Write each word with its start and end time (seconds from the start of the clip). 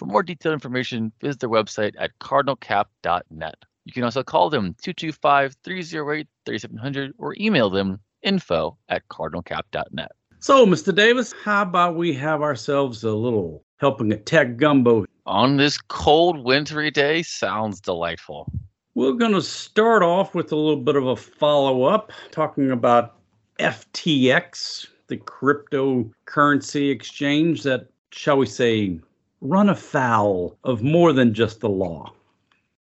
For 0.00 0.06
more 0.06 0.22
detailed 0.22 0.54
information, 0.54 1.12
visit 1.20 1.40
their 1.40 1.50
website 1.50 1.92
at 1.98 2.18
cardinalcap.net. 2.20 3.54
You 3.84 3.92
can 3.92 4.02
also 4.02 4.22
call 4.22 4.48
them 4.48 4.74
225 4.80 5.56
308 5.62 6.26
3700 6.46 7.12
or 7.18 7.36
email 7.38 7.68
them 7.68 8.00
info 8.22 8.78
at 8.88 9.06
cardinalcap.net. 9.08 10.12
So, 10.38 10.64
Mr. 10.64 10.94
Davis, 10.94 11.34
how 11.44 11.60
about 11.60 11.96
we 11.96 12.14
have 12.14 12.40
ourselves 12.40 13.04
a 13.04 13.12
little 13.12 13.62
helping 13.76 14.10
a 14.10 14.16
tech 14.16 14.56
gumbo? 14.56 15.04
On 15.26 15.58
this 15.58 15.76
cold, 15.76 16.46
wintry 16.46 16.90
day, 16.90 17.22
sounds 17.22 17.78
delightful. 17.78 18.50
We're 18.94 19.12
going 19.12 19.34
to 19.34 19.42
start 19.42 20.02
off 20.02 20.34
with 20.34 20.50
a 20.50 20.56
little 20.56 20.82
bit 20.82 20.96
of 20.96 21.08
a 21.08 21.16
follow 21.16 21.82
up, 21.82 22.10
talking 22.30 22.70
about 22.70 23.16
FTX, 23.58 24.86
the 25.08 25.18
cryptocurrency 25.18 26.90
exchange 26.90 27.64
that, 27.64 27.88
shall 28.12 28.38
we 28.38 28.46
say, 28.46 28.98
run 29.40 29.68
afoul 29.68 30.58
of 30.64 30.82
more 30.82 31.12
than 31.12 31.34
just 31.34 31.60
the 31.60 31.68
law. 31.68 32.12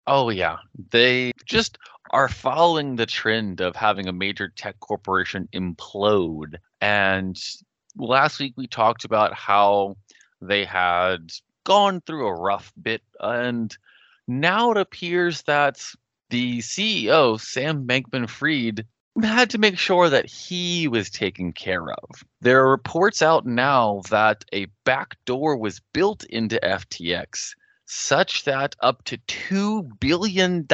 Oh, 0.07 0.29
yeah. 0.29 0.57
They 0.91 1.31
just 1.45 1.77
are 2.11 2.27
following 2.27 2.95
the 2.95 3.05
trend 3.05 3.61
of 3.61 3.75
having 3.75 4.07
a 4.07 4.13
major 4.13 4.49
tech 4.49 4.79
corporation 4.79 5.47
implode. 5.53 6.55
And 6.81 7.41
last 7.95 8.39
week 8.39 8.53
we 8.57 8.67
talked 8.67 9.05
about 9.05 9.33
how 9.33 9.95
they 10.41 10.65
had 10.65 11.31
gone 11.63 12.01
through 12.01 12.27
a 12.27 12.39
rough 12.39 12.73
bit. 12.81 13.01
And 13.19 13.75
now 14.27 14.71
it 14.71 14.77
appears 14.77 15.43
that 15.43 15.85
the 16.29 16.59
CEO, 16.59 17.39
Sam 17.39 17.85
Bankman 17.85 18.29
Fried, 18.29 18.85
had 19.21 19.49
to 19.51 19.57
make 19.57 19.77
sure 19.77 20.09
that 20.09 20.25
he 20.25 20.87
was 20.87 21.09
taken 21.09 21.53
care 21.53 21.91
of. 21.91 22.23
There 22.39 22.61
are 22.61 22.71
reports 22.71 23.21
out 23.21 23.45
now 23.45 24.01
that 24.09 24.45
a 24.53 24.67
back 24.85 25.17
door 25.25 25.57
was 25.57 25.81
built 25.93 26.23
into 26.25 26.59
FTX 26.63 27.55
such 27.85 28.45
that 28.45 28.73
up 28.79 29.03
to 29.03 29.17
$2 29.27 29.99
billion 29.99 30.65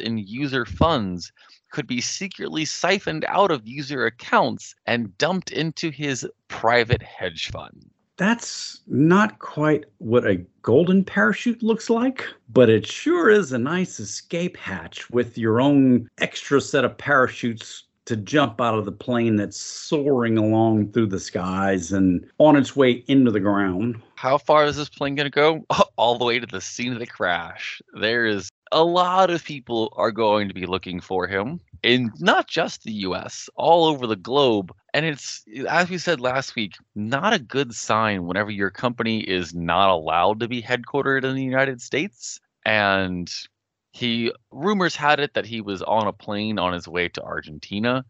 in 0.00 0.18
user 0.18 0.66
funds 0.66 1.32
could 1.70 1.86
be 1.86 2.00
secretly 2.00 2.64
siphoned 2.64 3.24
out 3.28 3.52
of 3.52 3.66
user 3.68 4.04
accounts 4.04 4.74
and 4.84 5.16
dumped 5.16 5.52
into 5.52 5.90
his 5.90 6.26
private 6.48 7.02
hedge 7.02 7.50
fund. 7.50 7.85
That's 8.16 8.80
not 8.86 9.38
quite 9.38 9.84
what 9.98 10.26
a 10.26 10.44
golden 10.62 11.04
parachute 11.04 11.62
looks 11.62 11.90
like, 11.90 12.24
but 12.48 12.70
it 12.70 12.86
sure 12.86 13.28
is 13.28 13.52
a 13.52 13.58
nice 13.58 14.00
escape 14.00 14.56
hatch 14.56 15.10
with 15.10 15.36
your 15.36 15.60
own 15.60 16.08
extra 16.18 16.60
set 16.60 16.84
of 16.84 16.96
parachutes 16.96 17.84
to 18.06 18.16
jump 18.16 18.60
out 18.60 18.78
of 18.78 18.84
the 18.84 18.92
plane 18.92 19.36
that's 19.36 19.60
soaring 19.60 20.38
along 20.38 20.92
through 20.92 21.08
the 21.08 21.20
skies 21.20 21.92
and 21.92 22.24
on 22.38 22.56
its 22.56 22.74
way 22.74 23.04
into 23.08 23.30
the 23.30 23.40
ground. 23.40 24.00
How 24.14 24.38
far 24.38 24.64
is 24.64 24.76
this 24.76 24.88
plane 24.88 25.16
going 25.16 25.26
to 25.26 25.30
go? 25.30 25.66
All 25.96 26.16
the 26.16 26.24
way 26.24 26.38
to 26.38 26.46
the 26.46 26.60
scene 26.60 26.92
of 26.92 27.00
the 27.00 27.06
crash. 27.06 27.82
There 27.94 28.24
is 28.24 28.48
a 28.72 28.84
lot 28.84 29.30
of 29.30 29.44
people 29.44 29.92
are 29.96 30.10
going 30.10 30.48
to 30.48 30.54
be 30.54 30.66
looking 30.66 31.00
for 31.00 31.26
him 31.26 31.60
in 31.82 32.12
not 32.18 32.48
just 32.48 32.82
the 32.82 32.92
US, 32.92 33.48
all 33.54 33.84
over 33.84 34.06
the 34.06 34.16
globe. 34.16 34.72
And 34.92 35.06
it's, 35.06 35.44
as 35.68 35.88
we 35.88 35.98
said 35.98 36.20
last 36.20 36.56
week, 36.56 36.74
not 36.94 37.32
a 37.32 37.38
good 37.38 37.74
sign 37.74 38.26
whenever 38.26 38.50
your 38.50 38.70
company 38.70 39.20
is 39.20 39.54
not 39.54 39.90
allowed 39.90 40.40
to 40.40 40.48
be 40.48 40.62
headquartered 40.62 41.24
in 41.24 41.34
the 41.34 41.44
United 41.44 41.80
States. 41.80 42.40
And 42.64 43.32
he 43.92 44.32
rumors 44.50 44.96
had 44.96 45.20
it 45.20 45.34
that 45.34 45.46
he 45.46 45.60
was 45.60 45.82
on 45.82 46.06
a 46.06 46.12
plane 46.12 46.58
on 46.58 46.72
his 46.72 46.88
way 46.88 47.08
to 47.10 47.22
Argentina. 47.22 48.04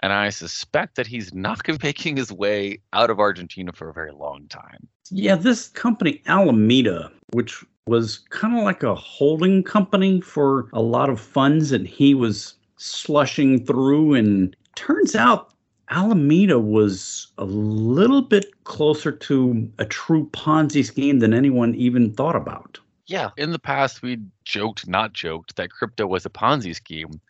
And 0.00 0.12
I 0.12 0.30
suspect 0.30 0.94
that 0.94 1.08
he's 1.08 1.34
not 1.34 1.64
going 1.64 1.76
to 1.76 1.82
be 1.82 1.88
making 1.88 2.16
his 2.16 2.32
way 2.32 2.80
out 2.92 3.10
of 3.10 3.18
Argentina 3.18 3.72
for 3.72 3.88
a 3.88 3.92
very 3.92 4.12
long 4.12 4.46
time. 4.48 4.88
Yeah, 5.10 5.34
this 5.34 5.68
company, 5.68 6.22
Alameda, 6.26 7.10
which 7.32 7.64
was 7.88 8.18
kind 8.30 8.56
of 8.56 8.64
like 8.64 8.82
a 8.82 8.94
holding 8.94 9.62
company 9.62 10.20
for 10.20 10.68
a 10.72 10.82
lot 10.82 11.10
of 11.10 11.20
funds 11.20 11.72
and 11.72 11.86
he 11.86 12.14
was 12.14 12.54
slushing 12.76 13.64
through. 13.64 14.14
And 14.14 14.54
turns 14.74 15.16
out 15.16 15.52
Alameda 15.90 16.58
was 16.58 17.28
a 17.38 17.44
little 17.44 18.22
bit 18.22 18.46
closer 18.64 19.10
to 19.10 19.70
a 19.78 19.84
true 19.84 20.28
Ponzi 20.32 20.84
scheme 20.84 21.18
than 21.18 21.32
anyone 21.32 21.74
even 21.74 22.12
thought 22.12 22.36
about. 22.36 22.78
Yeah, 23.06 23.30
in 23.38 23.52
the 23.52 23.58
past, 23.58 24.02
we 24.02 24.18
joked, 24.44 24.86
not 24.86 25.14
joked, 25.14 25.56
that 25.56 25.70
crypto 25.70 26.06
was 26.06 26.26
a 26.26 26.30
Ponzi 26.30 26.74
scheme. 26.74 27.20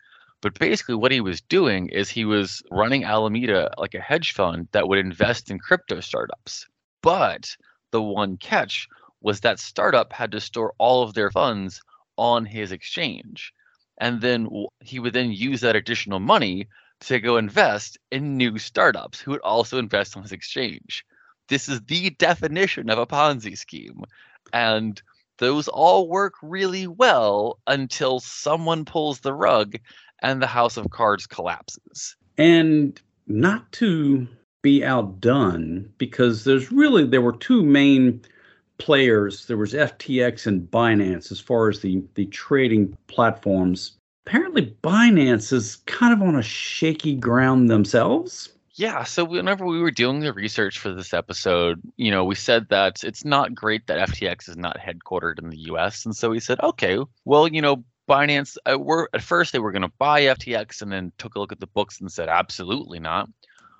But 0.41 0.59
basically, 0.59 0.95
what 0.95 1.11
he 1.11 1.21
was 1.21 1.41
doing 1.41 1.87
is 1.89 2.09
he 2.09 2.25
was 2.25 2.61
running 2.71 3.03
Alameda 3.03 3.71
like 3.77 3.93
a 3.93 3.99
hedge 3.99 4.33
fund 4.33 4.67
that 4.71 4.87
would 4.87 4.99
invest 4.99 5.49
in 5.49 5.59
crypto 5.59 5.99
startups. 5.99 6.67
But 7.01 7.55
the 7.91 8.01
one 8.01 8.37
catch 8.37 8.87
was 9.21 9.41
that 9.41 9.59
startup 9.59 10.13
had 10.13 10.31
to 10.31 10.39
store 10.39 10.73
all 10.77 11.03
of 11.03 11.13
their 11.13 11.31
funds 11.31 11.81
on 12.17 12.45
his 12.45 12.71
exchange. 12.71 13.53
And 13.99 14.21
then 14.21 14.47
he 14.81 14.99
would 14.99 15.13
then 15.13 15.31
use 15.31 15.61
that 15.61 15.75
additional 15.75 16.19
money 16.19 16.67
to 17.01 17.19
go 17.19 17.37
invest 17.37 17.97
in 18.11 18.37
new 18.37 18.57
startups 18.57 19.19
who 19.19 19.31
would 19.31 19.41
also 19.41 19.77
invest 19.77 20.15
on 20.15 20.23
his 20.23 20.31
exchange. 20.31 21.05
This 21.47 21.67
is 21.67 21.81
the 21.81 22.11
definition 22.11 22.89
of 22.89 22.99
a 22.99 23.07
Ponzi 23.07 23.57
scheme. 23.57 24.03
And 24.53 25.01
those 25.37 25.67
all 25.67 26.07
work 26.07 26.33
really 26.41 26.87
well 26.87 27.59
until 27.67 28.19
someone 28.19 28.85
pulls 28.85 29.21
the 29.21 29.33
rug 29.33 29.77
and 30.21 30.41
the 30.41 30.47
house 30.47 30.77
of 30.77 30.89
cards 30.91 31.25
collapses. 31.25 32.15
And 32.37 32.99
not 33.27 33.71
to 33.73 34.27
be 34.61 34.83
outdone 34.83 35.89
because 35.97 36.43
there's 36.43 36.71
really 36.71 37.05
there 37.05 37.21
were 37.21 37.37
two 37.37 37.63
main 37.63 38.21
players. 38.79 39.45
There 39.45 39.57
was 39.57 39.73
FTX 39.73 40.47
and 40.47 40.69
Binance 40.69 41.31
as 41.31 41.39
far 41.39 41.69
as 41.69 41.81
the 41.81 42.03
the 42.15 42.25
trading 42.25 42.97
platforms. 43.07 43.97
Apparently 44.25 44.75
Binance 44.83 45.53
is 45.53 45.77
kind 45.85 46.13
of 46.13 46.21
on 46.27 46.35
a 46.35 46.41
shaky 46.41 47.15
ground 47.15 47.69
themselves. 47.69 48.49
Yeah, 48.73 49.03
so 49.03 49.25
whenever 49.25 49.65
we 49.65 49.81
were 49.81 49.91
doing 49.91 50.21
the 50.21 50.31
research 50.31 50.79
for 50.79 50.93
this 50.93 51.13
episode, 51.13 51.81
you 51.97 52.11
know, 52.11 52.23
we 52.23 52.35
said 52.35 52.67
that 52.69 53.03
it's 53.03 53.25
not 53.25 53.53
great 53.53 53.85
that 53.87 54.09
FTX 54.09 54.47
is 54.47 54.55
not 54.55 54.77
headquartered 54.77 55.37
in 55.39 55.49
the 55.49 55.57
US. 55.73 56.05
And 56.05 56.15
so 56.15 56.29
we 56.29 56.39
said, 56.39 56.61
okay, 56.61 56.97
well, 57.25 57.47
you 57.49 57.61
know, 57.61 57.83
Binance, 58.07 58.57
uh, 58.65 58.79
we're 58.79 59.07
at 59.13 59.21
first 59.21 59.51
they 59.51 59.59
were 59.59 59.73
going 59.73 59.81
to 59.81 59.91
buy 59.99 60.21
FTX 60.21 60.81
and 60.81 60.91
then 60.91 61.11
took 61.17 61.35
a 61.35 61.39
look 61.39 61.51
at 61.51 61.59
the 61.59 61.67
books 61.67 61.99
and 61.99 62.09
said, 62.09 62.29
absolutely 62.29 62.99
not 62.99 63.27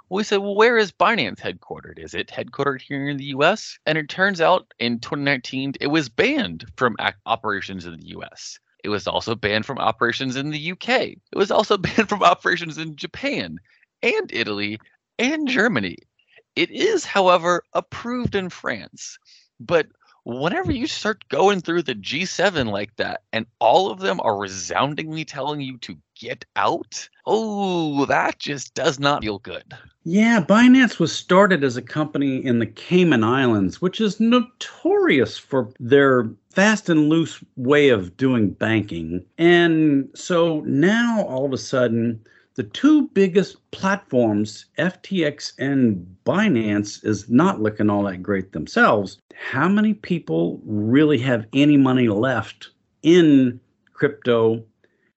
we 0.10 0.24
said, 0.24 0.38
well, 0.38 0.56
where 0.56 0.78
is 0.78 0.92
Binance 0.92 1.40
headquartered? 1.40 2.00
Is 2.00 2.14
it 2.14 2.28
headquartered 2.30 2.82
here 2.82 3.10
in 3.10 3.18
the 3.18 3.26
US? 3.36 3.78
And 3.86 3.98
it 3.98 4.10
turns 4.10 4.42
out 4.42 4.74
in 4.80 5.00
2019, 5.00 5.74
it 5.80 5.88
was 5.88 6.10
banned 6.10 6.66
from 6.76 6.96
operations 7.26 7.86
in 7.86 8.00
the 8.00 8.08
US. 8.18 8.60
It 8.84 8.90
was 8.90 9.08
also 9.08 9.36
banned 9.36 9.66
from 9.66 9.78
operations 9.78 10.36
in 10.36 10.50
the 10.50 10.72
UK. 10.72 10.90
It 10.90 11.36
was 11.36 11.52
also 11.52 11.78
banned 11.78 12.10
from 12.10 12.24
operations 12.24 12.78
in 12.78 12.96
Japan 12.96 13.60
and 14.02 14.32
Italy 14.34 14.80
and 15.20 15.48
Germany. 15.48 15.98
It 16.56 16.72
is, 16.72 17.06
however, 17.06 17.64
approved 17.74 18.36
in 18.36 18.50
France. 18.50 19.20
But 19.60 19.88
whenever 20.30 20.72
you 20.72 20.88
start 20.88 21.28
going 21.30 21.62
through 21.62 21.84
the 21.84 21.96
G7 21.96 22.72
like 22.72 22.96
that 22.98 23.22
and 23.34 23.46
all 23.60 23.90
of 23.90 24.00
them 24.00 24.20
are 24.22 24.38
resoundingly 24.38 25.26
telling 25.26 25.62
you 25.62 25.78
to 25.80 25.98
get 26.20 26.46
out, 26.56 27.10
oh, 27.26 28.06
that 28.06 28.40
just 28.40 28.74
does 28.74 29.00
not 29.00 29.22
feel 29.24 29.40
good. 29.40 29.64
Yeah, 30.04 30.44
Binance 30.44 31.00
was 31.00 31.12
started 31.12 31.64
as 31.64 31.78
a 31.78 31.82
company 31.82 32.44
in 32.44 32.60
the 32.60 32.66
Cayman 32.66 33.24
Islands, 33.24 33.82
which 33.82 34.02
is 34.02 34.20
notorious 34.20 35.38
for 35.38 35.72
their 35.80 36.30
fast 36.52 36.90
and 36.90 37.10
loose 37.10 37.44
way 37.56 37.90
of 37.90 38.18
doing 38.18 38.52
banking. 38.52 39.24
And 39.38 40.10
so 40.16 40.62
now 40.62 41.24
all 41.24 41.46
of 41.46 41.54
a 41.54 41.58
sudden, 41.58 42.20
the 42.60 42.64
two 42.64 43.08
biggest 43.14 43.56
platforms, 43.72 44.66
FTX 44.78 45.54
and 45.60 46.06
Binance, 46.26 47.06
is 47.06 47.30
not 47.30 47.62
looking 47.62 47.90
all 47.90 48.04
that 48.04 48.22
great 48.22 48.52
themselves. 48.52 49.18
How 49.34 49.70
many 49.70 49.94
people 49.94 50.60
really 50.66 51.20
have 51.20 51.46
any 51.54 51.78
money 51.78 52.10
left 52.10 52.72
in 53.02 53.62
crypto? 53.94 54.62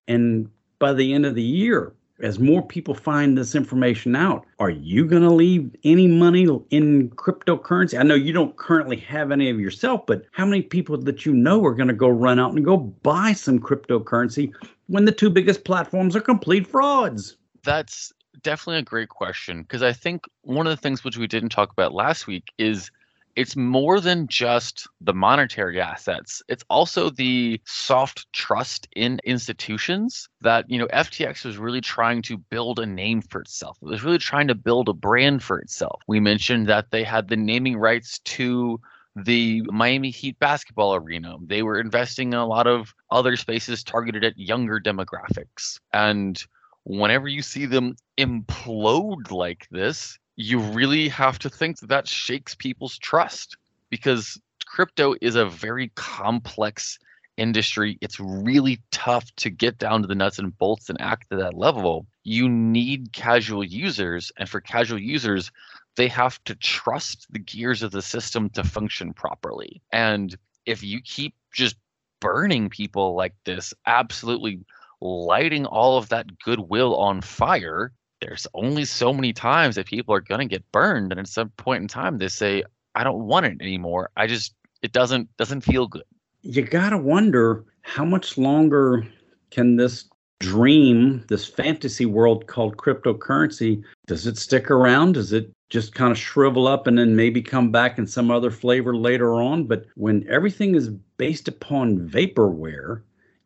And 0.06 0.48
by 0.78 0.92
the 0.92 1.12
end 1.12 1.26
of 1.26 1.34
the 1.34 1.42
year, 1.42 1.92
as 2.20 2.38
more 2.38 2.62
people 2.62 2.94
find 2.94 3.36
this 3.36 3.56
information 3.56 4.14
out, 4.14 4.46
are 4.60 4.70
you 4.70 5.04
going 5.04 5.22
to 5.22 5.34
leave 5.34 5.74
any 5.82 6.06
money 6.06 6.46
in 6.70 7.10
cryptocurrency? 7.10 7.98
I 7.98 8.04
know 8.04 8.14
you 8.14 8.32
don't 8.32 8.56
currently 8.56 8.98
have 8.98 9.32
any 9.32 9.50
of 9.50 9.58
yourself, 9.58 10.06
but 10.06 10.26
how 10.30 10.46
many 10.46 10.62
people 10.62 10.96
that 10.96 11.26
you 11.26 11.34
know 11.34 11.64
are 11.64 11.74
going 11.74 11.88
to 11.88 11.94
go 11.94 12.08
run 12.08 12.38
out 12.38 12.52
and 12.52 12.64
go 12.64 12.76
buy 12.76 13.32
some 13.32 13.58
cryptocurrency 13.58 14.52
when 14.92 15.06
the 15.06 15.12
two 15.12 15.30
biggest 15.30 15.64
platforms 15.64 16.14
are 16.14 16.20
complete 16.20 16.66
frauds? 16.66 17.38
That's 17.64 18.12
definitely 18.42 18.80
a 18.80 18.82
great 18.82 19.08
question 19.08 19.62
because 19.62 19.82
I 19.82 19.94
think 19.94 20.26
one 20.42 20.66
of 20.66 20.70
the 20.70 20.76
things 20.76 21.02
which 21.02 21.16
we 21.16 21.26
didn't 21.26 21.48
talk 21.48 21.72
about 21.72 21.94
last 21.94 22.26
week 22.26 22.52
is 22.58 22.90
it's 23.34 23.56
more 23.56 24.00
than 24.00 24.28
just 24.28 24.86
the 25.00 25.14
monetary 25.14 25.80
assets. 25.80 26.42
It's 26.46 26.64
also 26.68 27.08
the 27.08 27.58
soft 27.64 28.30
trust 28.34 28.86
in 28.94 29.18
institutions 29.24 30.28
that 30.42 30.68
you 30.68 30.78
know 30.78 30.88
ftx 30.88 31.42
was 31.46 31.56
really 31.56 31.80
trying 31.80 32.20
to 32.22 32.36
build 32.36 32.78
a 32.78 32.84
name 32.84 33.22
for 33.22 33.40
itself. 33.40 33.78
It 33.80 33.86
was 33.86 34.04
really 34.04 34.18
trying 34.18 34.48
to 34.48 34.54
build 34.54 34.90
a 34.90 34.92
brand 34.92 35.42
for 35.42 35.58
itself. 35.58 36.02
We 36.06 36.20
mentioned 36.20 36.66
that 36.66 36.90
they 36.90 37.02
had 37.02 37.28
the 37.28 37.36
naming 37.36 37.78
rights 37.78 38.18
to 38.18 38.78
the 39.16 39.62
Miami 39.62 40.10
Heat 40.10 40.38
basketball 40.38 40.94
arena. 40.94 41.36
They 41.44 41.62
were 41.62 41.80
investing 41.80 42.32
in 42.32 42.38
a 42.38 42.46
lot 42.46 42.66
of 42.66 42.94
other 43.10 43.36
spaces 43.36 43.82
targeted 43.82 44.24
at 44.24 44.38
younger 44.38 44.80
demographics. 44.80 45.78
And 45.92 46.42
whenever 46.84 47.28
you 47.28 47.42
see 47.42 47.66
them 47.66 47.96
implode 48.18 49.30
like 49.30 49.68
this, 49.70 50.18
you 50.36 50.58
really 50.60 51.08
have 51.08 51.38
to 51.40 51.50
think 51.50 51.78
that 51.80 51.88
that 51.88 52.08
shakes 52.08 52.54
people's 52.54 52.98
trust 52.98 53.56
because 53.90 54.40
crypto 54.64 55.14
is 55.20 55.36
a 55.36 55.44
very 55.44 55.92
complex 55.94 56.98
industry. 57.36 57.98
It's 58.00 58.18
really 58.18 58.80
tough 58.90 59.30
to 59.36 59.50
get 59.50 59.78
down 59.78 60.02
to 60.02 60.08
the 60.08 60.14
nuts 60.14 60.38
and 60.38 60.56
bolts 60.56 60.88
and 60.88 61.00
act 61.00 61.26
at 61.30 61.38
that 61.38 61.54
level. 61.54 62.06
You 62.24 62.48
need 62.48 63.12
casual 63.12 63.64
users, 63.64 64.32
and 64.38 64.48
for 64.48 64.60
casual 64.60 64.98
users, 64.98 65.50
they 65.96 66.08
have 66.08 66.42
to 66.44 66.54
trust 66.54 67.26
the 67.30 67.38
gears 67.38 67.82
of 67.82 67.90
the 67.90 68.02
system 68.02 68.48
to 68.50 68.64
function 68.64 69.12
properly. 69.12 69.82
And 69.92 70.36
if 70.66 70.82
you 70.82 71.00
keep 71.02 71.34
just 71.52 71.76
burning 72.20 72.70
people 72.70 73.14
like 73.14 73.34
this, 73.44 73.74
absolutely 73.86 74.64
lighting 75.00 75.66
all 75.66 75.98
of 75.98 76.08
that 76.10 76.38
goodwill 76.38 76.96
on 76.96 77.20
fire, 77.20 77.92
there's 78.20 78.46
only 78.54 78.84
so 78.84 79.12
many 79.12 79.32
times 79.32 79.74
that 79.74 79.86
people 79.86 80.14
are 80.14 80.20
going 80.20 80.40
to 80.40 80.46
get 80.46 80.70
burned. 80.72 81.12
And 81.12 81.20
at 81.20 81.26
some 81.26 81.50
point 81.50 81.82
in 81.82 81.88
time 81.88 82.18
they 82.18 82.28
say 82.28 82.62
i 82.94 83.04
don't 83.04 83.26
want 83.26 83.46
it 83.46 83.56
anymore. 83.60 84.10
I 84.16 84.26
just 84.26 84.54
it 84.82 84.92
doesn't 84.92 85.34
doesn't 85.36 85.62
feel 85.62 85.86
good. 85.86 86.04
You 86.42 86.62
got 86.62 86.90
to 86.90 86.98
wonder 86.98 87.64
how 87.82 88.04
much 88.04 88.38
longer 88.38 89.06
can 89.50 89.76
this 89.76 90.04
dream 90.42 91.24
this 91.28 91.46
fantasy 91.46 92.04
world 92.04 92.46
called 92.46 92.76
cryptocurrency 92.76 93.82
does 94.06 94.26
it 94.26 94.36
stick 94.36 94.70
around? 94.70 95.12
Does 95.14 95.32
it 95.32 95.50
just 95.70 95.94
kind 95.94 96.10
of 96.10 96.18
shrivel 96.18 96.66
up 96.66 96.86
and 96.86 96.98
then 96.98 97.16
maybe 97.16 97.40
come 97.40 97.70
back 97.70 97.98
in 97.98 98.06
some 98.06 98.30
other 98.30 98.50
flavor 98.50 98.94
later 98.96 99.34
on? 99.40 99.64
But 99.64 99.86
when 99.94 100.26
everything 100.28 100.74
is 100.74 100.88
based 101.16 101.48
upon 101.48 102.08
vaporware 102.08 103.02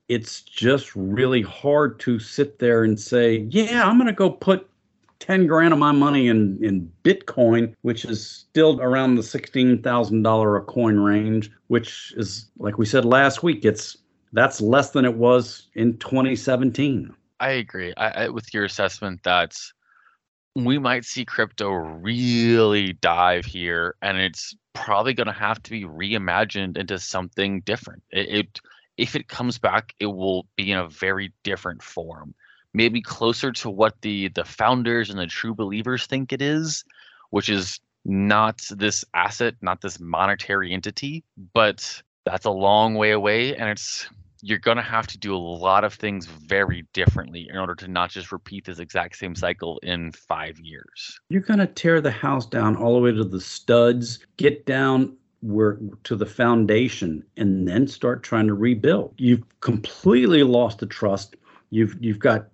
it's 0.09 0.43
just 0.43 0.95
really 0.95 1.43
hard 1.43 1.99
to 2.01 2.19
sit 2.19 2.59
there 2.59 2.85
and 2.85 2.99
say, 2.99 3.39
yeah, 3.51 3.89
I'm 3.89 3.99
going 3.99 4.07
to 4.07 4.13
go 4.13 4.31
put 4.31 4.69
10 5.19 5.47
grand 5.47 5.73
of 5.73 5.79
my 5.79 5.93
money 5.93 6.29
in, 6.29 6.63
in 6.63 6.91
Bitcoin, 7.03 7.75
which 7.83 8.05
is 8.05 8.25
still 8.25 8.81
around 8.81 9.17
the 9.17 9.23
$16,000 9.23 10.57
a 10.57 10.65
coin 10.65 10.99
range, 11.01 11.51
which 11.69 12.13
is, 12.17 12.49
like 12.59 12.79
we 12.79 12.87
said 12.87 13.05
last 13.05 13.43
week, 13.43 13.65
it's 13.65 13.97
that's 14.37 14.61
less 14.61 14.91
than 14.91 15.05
it 15.05 15.15
was 15.15 15.69
in 15.75 15.97
2017. 15.99 17.15
I 17.41 17.51
agree 17.51 17.93
I, 17.97 18.09
I, 18.09 18.29
with 18.29 18.53
your 18.53 18.65
assessment 18.65 19.23
that 19.25 19.57
we 20.55 20.79
might 20.79 21.05
see 21.05 21.25
crypto 21.25 21.71
really 21.71 22.95
dive 22.95 23.45
here, 23.45 23.95
and 24.03 24.19
it's 24.19 24.55
probably 24.73 25.15
going 25.15 25.27
to 25.27 25.33
have 25.33 25.63
to 25.63 25.71
be 25.71 25.85
reimagined 25.85 26.77
into 26.77 26.99
something 26.99 27.61
different. 27.61 28.03
It, 28.11 28.29
it 28.29 28.61
if 28.97 29.15
it 29.15 29.29
comes 29.29 29.59
back, 29.59 29.95
it 30.01 30.07
will 30.07 30.47
be 30.57 30.73
in 30.73 30.79
a 30.79 30.89
very 30.89 31.33
different 31.43 31.83
form. 31.83 32.35
Maybe 32.73 33.03
closer 33.03 33.53
to 33.53 33.71
what 33.71 34.01
the 34.03 34.29
the 34.29 34.45
founders 34.45 35.11
and 35.11 35.19
the 35.19 35.27
true 35.27 35.55
believers 35.55 36.07
think 36.07 36.33
it 36.33 36.43
is, 36.43 36.85
which 37.31 37.49
is 37.49 37.81
not 38.05 38.63
this 38.71 39.05
asset, 39.15 39.55
not 39.61 39.81
this 39.81 39.99
monetary 39.99 40.73
entity, 40.73 41.25
but 41.53 42.03
that's 42.27 42.45
a 42.45 42.51
long 42.51 42.95
way 42.95 43.13
away 43.13 43.57
and 43.57 43.71
it's 43.71 44.09
you're 44.43 44.59
going 44.59 44.77
to 44.77 44.83
have 44.83 45.07
to 45.09 45.19
do 45.19 45.35
a 45.35 45.39
lot 45.39 45.85
of 45.85 45.95
things 45.95 46.27
very 46.27 46.87
differently 46.93 47.49
in 47.51 47.57
order 47.57 47.75
to 47.75 47.89
not 47.89 48.11
just 48.11 48.33
repeat 48.33 48.65
this 48.65 48.79
exact 48.79 49.17
same 49.17 49.35
cycle 49.35 49.79
in 49.83 50.13
five 50.13 50.59
years. 50.59 51.19
You're 51.29 51.43
going 51.43 51.61
to 51.61 51.67
tear 51.67 52.01
the 52.01 52.11
house 52.11 52.47
down 52.47 52.77
all 52.77 52.95
the 52.95 53.01
way 53.01 53.13
to 53.13 53.25
the 53.25 53.41
studs, 53.41 54.19
get 54.37 54.67
down 54.67 55.17
work 55.43 55.79
to 56.05 56.17
the 56.17 56.27
foundation 56.27 57.25
and 57.37 57.69
then 57.69 57.87
start 57.87 58.23
trying 58.23 58.47
to 58.47 58.55
rebuild. 58.55 59.15
You've 59.19 59.45
completely 59.61 60.43
lost 60.43 60.79
the 60.79 60.87
trust. 60.87 61.37
You've 61.71 61.97
you've 62.01 62.19
got 62.19 62.49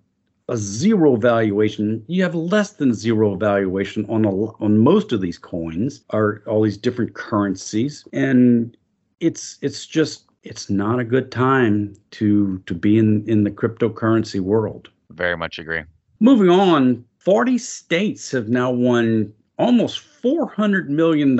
a 0.49 0.57
zero 0.57 1.17
valuation. 1.17 2.05
You 2.09 2.23
have 2.23 2.35
less 2.35 2.73
than 2.73 2.93
zero 2.93 3.37
valuation 3.37 4.05
on 4.09 4.25
a, 4.25 4.31
on 4.31 4.79
most 4.79 5.13
of 5.13 5.21
these 5.21 5.39
coins 5.39 6.03
or 6.11 6.43
all 6.47 6.63
these 6.63 6.77
different 6.77 7.15
currencies, 7.15 8.07
and 8.13 8.77
it's 9.21 9.59
it's 9.63 9.87
just 9.87 10.27
it's 10.43 10.69
not 10.69 10.99
a 10.99 11.05
good 11.05 11.31
time 11.31 11.95
to 12.13 12.59
to 12.67 12.75
be 12.75 12.99
in 12.99 13.29
in 13.29 13.45
the 13.45 13.51
cryptocurrency 13.51 14.41
world. 14.41 14.89
Very 15.11 15.37
much 15.37 15.59
agree. 15.59 15.83
Moving 16.21 16.51
on, 16.51 17.05
40 17.19 17.59
states 17.59 18.31
have 18.31 18.49
now 18.49 18.71
won 18.71 19.33
almost 19.59 20.03
$400 20.23 20.89
million 20.89 21.39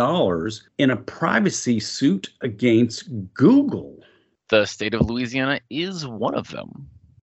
in 0.79 0.91
a 0.91 0.97
privacy 0.97 1.81
suit 1.81 2.31
against 2.41 3.09
Google. 3.35 3.99
The 4.49 4.67
state 4.67 4.95
of 4.95 5.09
Louisiana 5.09 5.61
is 5.71 6.07
one 6.07 6.35
of 6.35 6.51
them. 6.51 6.89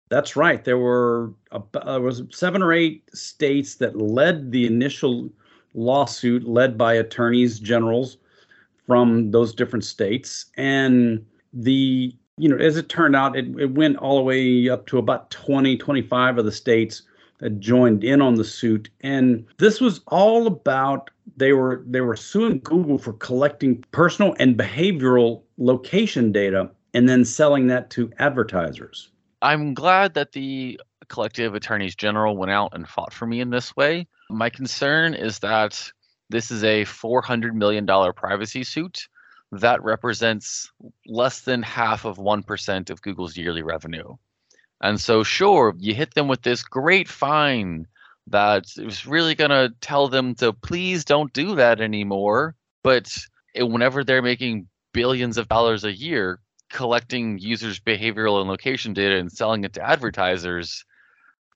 That's 0.08 0.36
right. 0.36 0.64
There 0.64 0.78
were 0.78 1.34
uh, 1.52 1.60
was 2.00 2.22
seven 2.30 2.62
or 2.62 2.72
eight 2.72 3.02
states 3.14 3.76
that 3.76 3.96
led 3.96 4.52
the 4.52 4.66
initial 4.66 5.28
lawsuit, 5.74 6.44
led 6.44 6.78
by 6.78 6.94
attorneys 6.94 7.58
generals 7.60 8.16
from 8.86 9.30
those 9.32 9.54
different 9.54 9.84
states, 9.84 10.46
and 10.56 11.24
the 11.52 12.14
you 12.36 12.48
know 12.48 12.56
as 12.56 12.76
it 12.76 12.88
turned 12.88 13.16
out, 13.16 13.36
it, 13.36 13.46
it 13.58 13.72
went 13.72 13.96
all 13.98 14.16
the 14.16 14.22
way 14.22 14.68
up 14.68 14.86
to 14.86 14.98
about 14.98 15.30
20, 15.30 15.76
25 15.76 16.38
of 16.38 16.44
the 16.44 16.52
states 16.52 17.02
that 17.38 17.60
joined 17.60 18.02
in 18.02 18.20
on 18.20 18.34
the 18.34 18.44
suit 18.44 18.90
and 19.00 19.46
this 19.58 19.80
was 19.80 20.00
all 20.08 20.48
about 20.48 21.10
they 21.36 21.52
were 21.52 21.84
they 21.86 22.00
were 22.00 22.16
suing 22.16 22.58
Google 22.60 22.98
for 22.98 23.12
collecting 23.12 23.84
personal 23.92 24.34
and 24.40 24.58
behavioral 24.58 25.42
location 25.56 26.32
data 26.32 26.68
and 26.94 27.08
then 27.08 27.24
selling 27.24 27.68
that 27.68 27.90
to 27.90 28.10
advertisers. 28.18 29.10
I'm 29.42 29.74
glad 29.74 30.14
that 30.14 30.32
the 30.32 30.80
collective 31.08 31.54
attorneys 31.54 31.94
general 31.94 32.36
went 32.36 32.50
out 32.50 32.70
and 32.72 32.88
fought 32.88 33.12
for 33.12 33.26
me 33.26 33.40
in 33.40 33.50
this 33.50 33.76
way. 33.76 34.06
My 34.30 34.50
concern 34.50 35.14
is 35.14 35.38
that 35.40 35.90
this 36.28 36.50
is 36.50 36.64
a 36.64 36.84
$400 36.84 37.52
million 37.54 37.86
privacy 38.14 38.64
suit 38.64 39.08
that 39.52 39.82
represents 39.82 40.70
less 41.06 41.40
than 41.40 41.62
half 41.62 42.04
of 42.04 42.18
1% 42.18 42.90
of 42.90 43.02
Google's 43.02 43.36
yearly 43.36 43.62
revenue. 43.62 44.16
And 44.80 45.00
so, 45.00 45.22
sure, 45.22 45.74
you 45.78 45.94
hit 45.94 46.14
them 46.14 46.28
with 46.28 46.42
this 46.42 46.62
great 46.62 47.08
fine 47.08 47.86
that 48.28 48.64
is 48.76 49.06
really 49.06 49.34
going 49.34 49.50
to 49.50 49.74
tell 49.80 50.08
them 50.08 50.34
to 50.36 50.52
please 50.52 51.04
don't 51.04 51.32
do 51.32 51.56
that 51.56 51.80
anymore. 51.80 52.54
But 52.84 53.08
whenever 53.56 54.04
they're 54.04 54.22
making 54.22 54.68
billions 54.92 55.38
of 55.38 55.48
dollars 55.48 55.84
a 55.84 55.96
year, 55.96 56.40
collecting 56.70 57.38
users' 57.38 57.80
behavioral 57.80 58.40
and 58.40 58.48
location 58.48 58.92
data 58.92 59.16
and 59.16 59.32
selling 59.32 59.64
it 59.64 59.72
to 59.72 59.82
advertisers, 59.82 60.84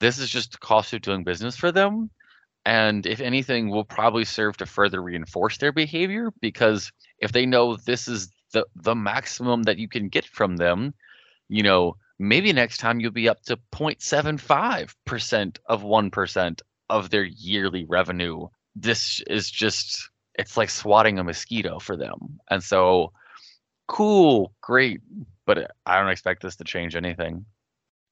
this 0.00 0.18
is 0.18 0.30
just 0.30 0.52
the 0.52 0.58
cost 0.58 0.92
of 0.94 1.02
doing 1.02 1.24
business 1.24 1.56
for 1.56 1.70
them. 1.70 2.10
And 2.64 3.06
if 3.06 3.20
anything, 3.20 3.70
will 3.70 3.84
probably 3.84 4.24
serve 4.24 4.56
to 4.58 4.66
further 4.66 5.02
reinforce 5.02 5.58
their 5.58 5.72
behavior 5.72 6.32
because 6.40 6.92
if 7.18 7.32
they 7.32 7.44
know 7.44 7.76
this 7.76 8.06
is 8.06 8.30
the, 8.52 8.66
the 8.76 8.94
maximum 8.94 9.64
that 9.64 9.78
you 9.78 9.88
can 9.88 10.08
get 10.08 10.24
from 10.24 10.56
them, 10.56 10.94
you 11.48 11.62
know, 11.62 11.96
maybe 12.18 12.52
next 12.52 12.78
time 12.78 13.00
you'll 13.00 13.10
be 13.10 13.28
up 13.28 13.42
to 13.42 13.58
0.75% 13.72 15.58
of 15.66 15.82
1% 15.82 16.60
of 16.88 17.10
their 17.10 17.24
yearly 17.24 17.84
revenue. 17.84 18.46
This 18.76 19.20
is 19.26 19.50
just, 19.50 20.10
it's 20.34 20.56
like 20.56 20.70
swatting 20.70 21.18
a 21.18 21.24
mosquito 21.24 21.78
for 21.78 21.96
them. 21.96 22.38
And 22.48 22.62
so, 22.62 23.12
cool, 23.88 24.54
great, 24.60 25.00
but 25.46 25.72
I 25.84 25.98
don't 25.98 26.10
expect 26.10 26.42
this 26.42 26.56
to 26.56 26.64
change 26.64 26.94
anything. 26.94 27.44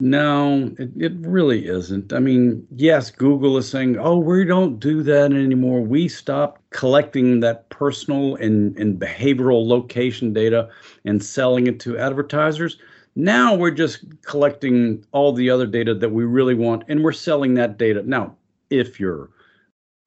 No, 0.03 0.75
it, 0.79 0.91
it 0.97 1.13
really 1.19 1.67
isn't. 1.69 2.15
I 2.15 2.21
mean, 2.21 2.67
yes, 2.75 3.11
Google 3.11 3.59
is 3.59 3.69
saying, 3.69 3.99
oh, 3.99 4.17
we 4.17 4.47
don't 4.47 4.81
do 4.81 5.03
that 5.03 5.33
anymore. 5.33 5.83
We 5.83 6.09
stopped 6.09 6.63
collecting 6.71 7.41
that 7.41 7.69
personal 7.69 8.37
and, 8.37 8.77
and 8.79 8.99
behavioral 8.99 9.67
location 9.67 10.33
data 10.33 10.71
and 11.05 11.23
selling 11.23 11.67
it 11.67 11.81
to 11.81 11.99
advertisers. 11.99 12.79
Now 13.15 13.55
we're 13.55 13.73
just 13.73 14.05
collecting 14.23 15.05
all 15.13 15.33
the 15.35 15.51
other 15.51 15.67
data 15.67 15.95
that 15.95 16.13
we 16.13 16.25
really 16.25 16.55
want 16.55 16.85
and 16.89 17.05
we're 17.05 17.13
selling 17.13 17.55
that 17.55 17.77
data. 17.77 18.03
Now, 18.03 18.35
if 18.71 18.99
your 18.99 19.29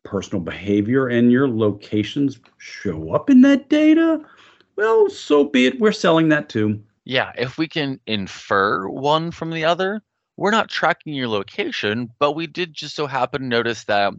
personal 0.03 0.41
behavior 0.41 1.07
and 1.07 1.31
your 1.31 1.47
locations 1.47 2.39
show 2.57 3.13
up 3.13 3.29
in 3.29 3.41
that 3.41 3.69
data, 3.69 4.21
well, 4.75 5.07
so 5.09 5.43
be 5.43 5.67
it. 5.67 5.79
We're 5.79 5.91
selling 5.91 6.29
that 6.29 6.49
too. 6.49 6.81
Yeah, 7.05 7.31
if 7.37 7.57
we 7.57 7.67
can 7.67 7.99
infer 8.07 8.87
one 8.87 9.31
from 9.31 9.51
the 9.51 9.65
other, 9.65 10.01
we're 10.37 10.51
not 10.51 10.69
tracking 10.69 11.13
your 11.13 11.27
location, 11.27 12.09
but 12.19 12.33
we 12.33 12.47
did 12.47 12.73
just 12.73 12.95
so 12.95 13.07
happen 13.07 13.41
to 13.41 13.47
notice 13.47 13.83
that 13.85 14.13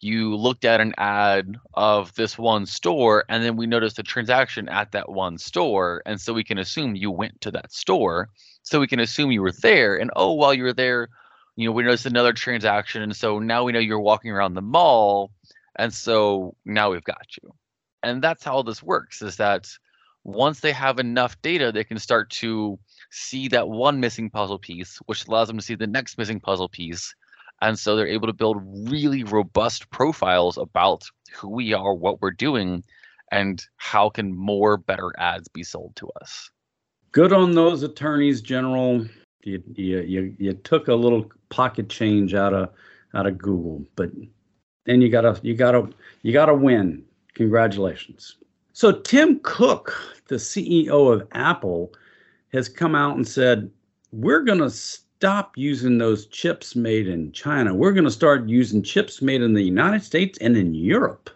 you 0.00 0.36
looked 0.36 0.64
at 0.64 0.80
an 0.80 0.94
ad 0.98 1.56
of 1.74 2.14
this 2.14 2.38
one 2.38 2.64
store 2.66 3.24
and 3.28 3.42
then 3.42 3.56
we 3.56 3.66
noticed 3.66 3.98
a 3.98 4.02
transaction 4.04 4.68
at 4.68 4.92
that 4.92 5.08
one 5.08 5.36
store 5.38 6.02
and 6.06 6.20
so 6.20 6.32
we 6.32 6.44
can 6.44 6.58
assume 6.58 6.94
you 6.94 7.10
went 7.10 7.40
to 7.40 7.50
that 7.50 7.72
store. 7.72 8.28
So 8.62 8.78
we 8.80 8.86
can 8.86 9.00
assume 9.00 9.32
you 9.32 9.42
were 9.42 9.52
there 9.52 9.96
and 9.96 10.10
oh 10.14 10.34
while 10.34 10.54
you 10.54 10.62
were 10.64 10.72
there 10.72 11.08
you 11.56 11.66
know 11.66 11.72
we 11.72 11.82
noticed 11.82 12.06
another 12.06 12.32
transaction 12.32 13.02
and 13.02 13.16
so 13.16 13.38
now 13.40 13.64
we 13.64 13.72
know 13.72 13.80
you're 13.80 13.98
walking 13.98 14.30
around 14.30 14.54
the 14.54 14.62
mall 14.62 15.32
and 15.76 15.92
so 15.92 16.54
now 16.64 16.90
we've 16.92 17.04
got 17.04 17.26
you. 17.42 17.52
And 18.02 18.22
that's 18.22 18.44
how 18.44 18.62
this 18.62 18.82
works 18.82 19.22
is 19.22 19.36
that 19.38 19.68
once 20.28 20.60
they 20.60 20.72
have 20.72 20.98
enough 20.98 21.40
data, 21.40 21.72
they 21.72 21.84
can 21.84 21.98
start 21.98 22.28
to 22.28 22.78
see 23.10 23.48
that 23.48 23.68
one 23.68 23.98
missing 23.98 24.28
puzzle 24.28 24.58
piece, 24.58 24.98
which 25.06 25.26
allows 25.26 25.48
them 25.48 25.56
to 25.56 25.64
see 25.64 25.74
the 25.74 25.86
next 25.86 26.18
missing 26.18 26.38
puzzle 26.38 26.68
piece. 26.68 27.14
And 27.62 27.78
so 27.78 27.96
they're 27.96 28.06
able 28.06 28.26
to 28.26 28.34
build 28.34 28.58
really 28.90 29.24
robust 29.24 29.88
profiles 29.90 30.58
about 30.58 31.04
who 31.32 31.48
we 31.48 31.72
are, 31.72 31.94
what 31.94 32.20
we're 32.20 32.30
doing, 32.30 32.84
and 33.32 33.64
how 33.76 34.10
can 34.10 34.36
more 34.36 34.76
better 34.76 35.12
ads 35.18 35.48
be 35.48 35.62
sold 35.62 35.96
to 35.96 36.10
us. 36.20 36.50
Good 37.12 37.32
on 37.32 37.54
those 37.54 37.82
attorneys 37.82 38.42
general. 38.42 39.06
You, 39.44 39.62
you, 39.74 40.00
you, 40.00 40.36
you 40.38 40.52
took 40.52 40.88
a 40.88 40.94
little 40.94 41.30
pocket 41.48 41.88
change 41.88 42.34
out 42.34 42.52
of 42.52 42.68
out 43.14 43.26
of 43.26 43.38
Google, 43.38 43.82
but 43.96 44.10
then 44.84 45.00
you 45.00 45.08
gotta 45.08 45.40
you 45.42 45.54
gotta 45.54 45.88
you 46.20 46.34
gotta 46.34 46.54
win. 46.54 47.02
Congratulations. 47.32 48.36
So 48.78 48.92
Tim 48.92 49.40
Cook, 49.42 50.00
the 50.28 50.36
CEO 50.36 51.12
of 51.12 51.26
Apple, 51.32 51.92
has 52.52 52.68
come 52.68 52.94
out 52.94 53.16
and 53.16 53.26
said, 53.26 53.68
we're 54.12 54.44
going 54.44 54.60
to 54.60 54.70
stop 54.70 55.58
using 55.58 55.98
those 55.98 56.28
chips 56.28 56.76
made 56.76 57.08
in 57.08 57.32
China. 57.32 57.74
We're 57.74 57.92
going 57.92 58.04
to 58.04 58.10
start 58.12 58.48
using 58.48 58.84
chips 58.84 59.20
made 59.20 59.42
in 59.42 59.54
the 59.54 59.64
United 59.64 60.04
States 60.04 60.38
and 60.40 60.56
in 60.56 60.74
Europe. 60.74 61.28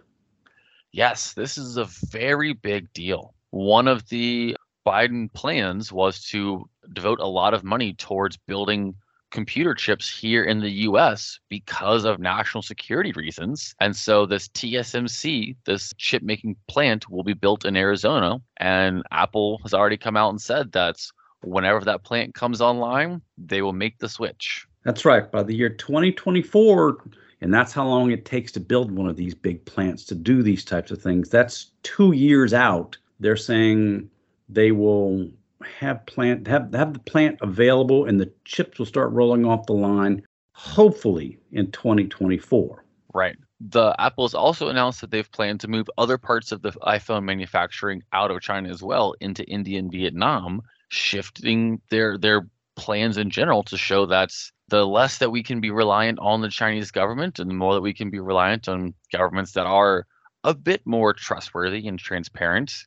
Yes, 0.92 1.32
this 1.32 1.58
is 1.58 1.78
a 1.78 1.86
very 2.10 2.52
big 2.52 2.92
deal. 2.92 3.34
One 3.50 3.88
of 3.88 4.08
the 4.08 4.56
Biden 4.86 5.32
plans 5.32 5.90
was 5.90 6.24
to 6.26 6.70
devote 6.92 7.18
a 7.18 7.26
lot 7.26 7.54
of 7.54 7.64
money 7.64 7.94
towards 7.94 8.36
building 8.36 8.94
computer 9.32 9.74
chips 9.74 10.08
here 10.08 10.44
in 10.44 10.60
the 10.60 10.70
US 10.88 11.40
because 11.48 12.04
of 12.04 12.20
national 12.20 12.62
security 12.62 13.12
reasons. 13.12 13.74
And 13.80 13.96
so 13.96 14.26
this 14.26 14.46
TSMC, 14.48 15.56
this 15.64 15.92
chip 15.96 16.22
making 16.22 16.54
plant 16.68 17.10
will 17.10 17.24
be 17.24 17.34
built 17.34 17.64
in 17.64 17.76
Arizona 17.76 18.38
and 18.58 19.02
Apple 19.10 19.58
has 19.64 19.74
already 19.74 19.96
come 19.96 20.16
out 20.16 20.30
and 20.30 20.40
said 20.40 20.70
that 20.72 20.96
whenever 21.42 21.80
that 21.84 22.04
plant 22.04 22.34
comes 22.34 22.60
online, 22.60 23.20
they 23.36 23.62
will 23.62 23.72
make 23.72 23.98
the 23.98 24.08
switch. 24.08 24.66
That's 24.84 25.04
right. 25.04 25.30
By 25.30 25.42
the 25.42 25.54
year 25.54 25.70
2024, 25.70 27.04
and 27.40 27.52
that's 27.52 27.72
how 27.72 27.86
long 27.86 28.12
it 28.12 28.24
takes 28.24 28.52
to 28.52 28.60
build 28.60 28.92
one 28.92 29.08
of 29.08 29.16
these 29.16 29.34
big 29.34 29.64
plants 29.64 30.04
to 30.04 30.14
do 30.14 30.42
these 30.42 30.64
types 30.64 30.92
of 30.92 31.02
things. 31.02 31.28
That's 31.28 31.72
2 31.82 32.12
years 32.12 32.54
out. 32.54 32.96
They're 33.18 33.36
saying 33.36 34.08
they 34.48 34.72
will 34.72 35.28
have 35.78 36.04
plant 36.06 36.46
have 36.46 36.72
have 36.74 36.92
the 36.92 37.00
plant 37.00 37.38
available 37.40 38.06
and 38.06 38.20
the 38.20 38.32
chips 38.44 38.78
will 38.78 38.86
start 38.86 39.12
rolling 39.12 39.44
off 39.44 39.66
the 39.66 39.72
line 39.72 40.22
hopefully 40.52 41.38
in 41.52 41.70
2024 41.70 42.84
right. 43.14 43.36
The 43.60 43.94
Apple 44.00 44.24
has 44.24 44.34
also 44.34 44.68
announced 44.68 45.00
that 45.02 45.12
they've 45.12 45.30
planned 45.30 45.60
to 45.60 45.68
move 45.68 45.88
other 45.96 46.18
parts 46.18 46.50
of 46.50 46.62
the 46.62 46.72
iphone 46.86 47.24
manufacturing 47.24 48.02
out 48.12 48.30
of 48.30 48.40
china 48.40 48.68
as 48.68 48.82
well 48.82 49.14
into 49.20 49.44
india 49.44 49.78
and 49.78 49.90
vietnam 49.90 50.62
shifting 50.88 51.80
their 51.90 52.18
their 52.18 52.48
plans 52.74 53.16
in 53.16 53.30
general 53.30 53.62
to 53.62 53.76
show 53.76 54.06
that 54.06 54.32
the 54.68 54.86
less 54.86 55.18
that 55.18 55.30
we 55.30 55.42
can 55.42 55.60
be 55.60 55.70
reliant 55.70 56.18
on 56.18 56.40
the 56.40 56.48
chinese 56.48 56.90
government 56.90 57.38
and 57.38 57.48
the 57.48 57.54
more 57.54 57.74
that 57.74 57.80
we 57.80 57.94
can 57.94 58.10
be 58.10 58.20
reliant 58.20 58.68
on 58.68 58.94
governments 59.12 59.52
that 59.52 59.66
are 59.66 60.06
a 60.44 60.54
bit 60.54 60.82
more 60.84 61.12
trustworthy 61.12 61.86
and 61.86 61.98
transparent 61.98 62.84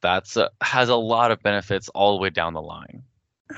that's 0.00 0.36
uh, 0.36 0.48
has 0.62 0.88
a 0.88 0.96
lot 0.96 1.30
of 1.30 1.42
benefits 1.42 1.88
all 1.90 2.16
the 2.16 2.22
way 2.22 2.30
down 2.30 2.54
the 2.54 2.62
line. 2.62 3.02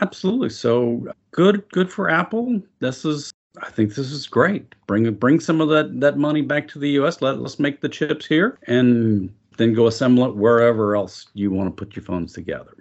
Absolutely. 0.01 0.51
So 0.51 1.07
good, 1.33 1.69
good 1.71 1.91
for 1.93 2.09
Apple. 2.09 2.63
This 2.81 3.05
is, 3.05 3.33
I 3.63 3.71
think 3.71 3.95
this 3.95 4.11
is 4.11 4.27
great. 4.27 4.75
Bring 4.87 5.13
bring 5.15 5.41
some 5.41 5.61
of 5.61 5.69
that 5.69 6.01
that 6.01 6.17
money 6.17 6.43
back 6.43 6.69
to 6.69 6.79
the 6.79 6.91
U.S. 6.91 7.21
Let 7.21 7.39
let's 7.39 7.59
make 7.59 7.81
the 7.81 7.89
chips 7.89 8.27
here, 8.27 8.59
and 8.67 9.33
then 9.59 9.75
go 9.75 9.87
assemble 9.87 10.25
it 10.25 10.37
wherever 10.37 10.97
else 10.97 11.27
you 11.35 11.51
want 11.51 11.75
to 11.75 11.85
put 11.85 11.95
your 11.95 12.05
phones 12.05 12.33
together. 12.33 12.77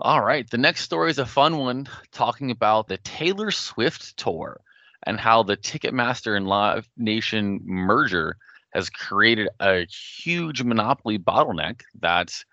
All 0.00 0.22
right. 0.22 0.48
The 0.50 0.58
next 0.58 0.82
story 0.82 1.10
is 1.10 1.18
a 1.18 1.24
fun 1.24 1.56
one, 1.56 1.88
talking 2.12 2.50
about 2.50 2.88
the 2.88 2.98
Taylor 2.98 3.50
Swift 3.50 4.16
tour 4.18 4.60
and 5.04 5.18
how 5.18 5.42
the 5.42 5.56
Ticketmaster 5.56 6.36
and 6.36 6.46
Live 6.46 6.88
Nation 6.98 7.60
merger 7.64 8.36
has 8.74 8.90
created 8.90 9.48
a 9.60 9.86
huge 9.86 10.62
monopoly 10.62 11.18
bottleneck 11.18 11.80
that's 11.98 12.44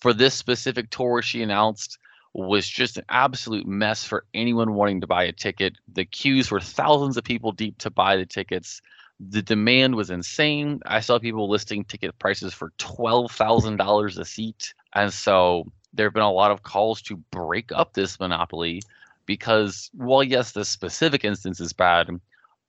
for 0.00 0.12
this 0.12 0.34
specific 0.34 0.90
tour 0.90 1.22
she 1.22 1.42
announced 1.42 1.98
was 2.32 2.68
just 2.68 2.96
an 2.96 3.04
absolute 3.08 3.66
mess 3.66 4.04
for 4.04 4.24
anyone 4.32 4.74
wanting 4.74 5.00
to 5.00 5.06
buy 5.06 5.24
a 5.24 5.32
ticket. 5.32 5.76
The 5.92 6.04
queues 6.04 6.50
were 6.50 6.60
thousands 6.60 7.16
of 7.16 7.24
people 7.24 7.52
deep 7.52 7.78
to 7.78 7.90
buy 7.90 8.16
the 8.16 8.26
tickets. 8.26 8.80
The 9.18 9.42
demand 9.42 9.96
was 9.96 10.10
insane. 10.10 10.80
I 10.86 11.00
saw 11.00 11.18
people 11.18 11.50
listing 11.50 11.84
ticket 11.84 12.18
prices 12.18 12.54
for 12.54 12.72
$12,000 12.78 14.18
a 14.18 14.24
seat. 14.24 14.74
And 14.94 15.12
so 15.12 15.70
there 15.92 16.06
have 16.06 16.14
been 16.14 16.22
a 16.22 16.32
lot 16.32 16.52
of 16.52 16.62
calls 16.62 17.02
to 17.02 17.16
break 17.16 17.72
up 17.72 17.92
this 17.92 18.18
monopoly 18.20 18.82
because, 19.26 19.90
while 19.92 20.22
yes, 20.22 20.52
this 20.52 20.68
specific 20.68 21.24
instance 21.24 21.60
is 21.60 21.72
bad, 21.72 22.08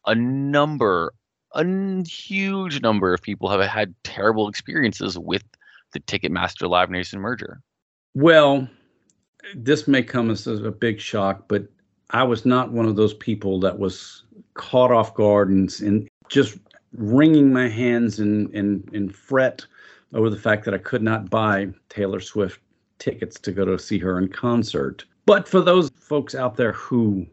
a 0.06 0.16
number, 0.16 1.14
a 1.54 1.64
huge 2.04 2.82
number 2.82 3.14
of 3.14 3.22
people 3.22 3.50
have 3.50 3.62
had 3.62 3.94
terrible 4.04 4.50
experiences 4.50 5.18
with 5.18 5.44
the 5.92 6.00
Ticketmaster 6.02 6.70
Live 6.70 6.90
Nation 6.90 7.20
merger? 7.20 7.62
Well, 8.14 8.68
this 9.56 9.88
may 9.88 10.04
come 10.04 10.30
as 10.30 10.48
a 10.48 10.72
big 10.72 11.00
shock, 11.00 11.48
but 11.48 11.68
I 12.12 12.24
was 12.24 12.46
not 12.46 12.72
one 12.72 12.86
of 12.86 12.96
those 12.96 13.14
people 13.14 13.60
that 13.62 13.80
was 13.80 14.24
caught 14.54 14.92
off 14.92 15.14
guard 15.14 15.50
and, 15.50 15.74
and 15.82 16.08
just 16.30 16.58
wringing 16.94 17.54
my 17.54 17.70
hands 17.70 18.20
and, 18.20 18.54
and, 18.54 18.90
and 18.94 19.16
fret 19.16 19.66
over 20.14 20.30
the 20.30 20.38
fact 20.38 20.66
that 20.66 20.74
I 20.74 20.78
could 20.78 21.02
not 21.02 21.30
buy 21.30 21.70
Taylor 21.90 22.20
Swift 22.20 22.60
tickets 23.00 23.40
to 23.40 23.52
go 23.52 23.66
to 23.66 23.80
see 23.80 23.98
her 24.00 24.18
in 24.18 24.28
concert. 24.28 25.06
But 25.26 25.48
for 25.48 25.62
those 25.62 25.90
folks 25.92 26.36
out 26.36 26.58
there 26.58 26.74
who 26.74 27.26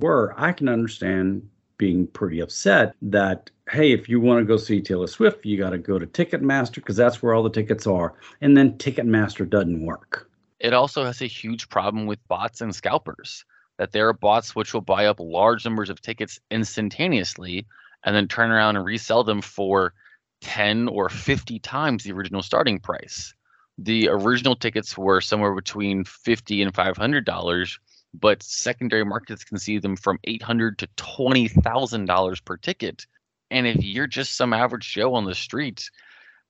were, 0.00 0.34
I 0.36 0.52
can 0.52 0.68
understand 0.68 1.46
being 1.76 2.06
pretty 2.06 2.40
upset 2.40 2.94
that 3.02 3.50
hey, 3.72 3.92
if 3.92 4.08
you 4.08 4.20
want 4.20 4.38
to 4.40 4.44
go 4.44 4.56
see 4.56 4.80
Taylor 4.82 5.06
Swift, 5.06 5.44
you 5.46 5.56
got 5.58 5.70
to 5.70 5.78
go 5.78 5.98
to 5.98 6.06
Ticketmaster 6.06 6.76
because 6.76 6.96
that's 6.96 7.22
where 7.22 7.34
all 7.34 7.42
the 7.42 7.50
tickets 7.50 7.86
are. 7.86 8.14
And 8.40 8.56
then 8.56 8.78
Ticketmaster 8.78 9.48
doesn't 9.48 9.84
work. 9.84 10.28
It 10.60 10.74
also 10.74 11.04
has 11.04 11.22
a 11.22 11.26
huge 11.26 11.68
problem 11.68 12.06
with 12.06 12.26
bots 12.28 12.60
and 12.60 12.74
scalpers. 12.74 13.44
That 13.78 13.92
there 13.92 14.08
are 14.08 14.12
bots 14.12 14.54
which 14.54 14.74
will 14.74 14.82
buy 14.82 15.06
up 15.06 15.18
large 15.18 15.64
numbers 15.64 15.90
of 15.90 16.00
tickets 16.00 16.38
instantaneously 16.50 17.66
and 18.04 18.14
then 18.14 18.28
turn 18.28 18.50
around 18.50 18.76
and 18.76 18.84
resell 18.84 19.24
them 19.24 19.40
for 19.40 19.94
10 20.42 20.88
or 20.88 21.08
50 21.08 21.58
times 21.60 22.04
the 22.04 22.12
original 22.12 22.42
starting 22.42 22.78
price. 22.78 23.34
the 23.78 24.08
original 24.08 24.54
tickets 24.54 24.98
were 24.98 25.20
somewhere 25.20 25.54
between 25.54 26.04
50 26.04 26.62
and 26.62 26.74
500 26.74 27.24
dollars 27.24 27.78
but 28.12 28.42
secondary 28.42 29.04
markets 29.04 29.44
can 29.44 29.58
see 29.58 29.78
them 29.78 29.96
from 29.96 30.18
800 30.24 30.78
to 30.78 30.86
20,000 30.96 32.04
dollars 32.04 32.40
per 32.40 32.56
ticket 32.58 33.06
and 33.52 33.66
if 33.66 33.82
you're 33.82 34.06
just 34.06 34.36
some 34.36 34.52
average 34.52 34.92
joe 34.92 35.14
on 35.14 35.24
the 35.24 35.34
street 35.34 35.90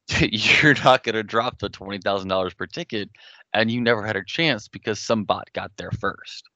you're 0.21 0.75
not 0.85 1.05
going 1.05 1.15
to 1.15 1.23
drop 1.23 1.61
the 1.61 1.71
$20,000 1.71 2.57
per 2.57 2.67
ticket 2.67 3.09
and 3.55 3.71
you 3.71 3.81
never 3.81 4.05
had 4.05 4.17
a 4.17 4.25
chance 4.25 4.67
because 4.67 4.99
some 4.99 5.25
bot 5.25 5.49
got 5.53 5.71
there 5.77 5.93
first 5.93 6.49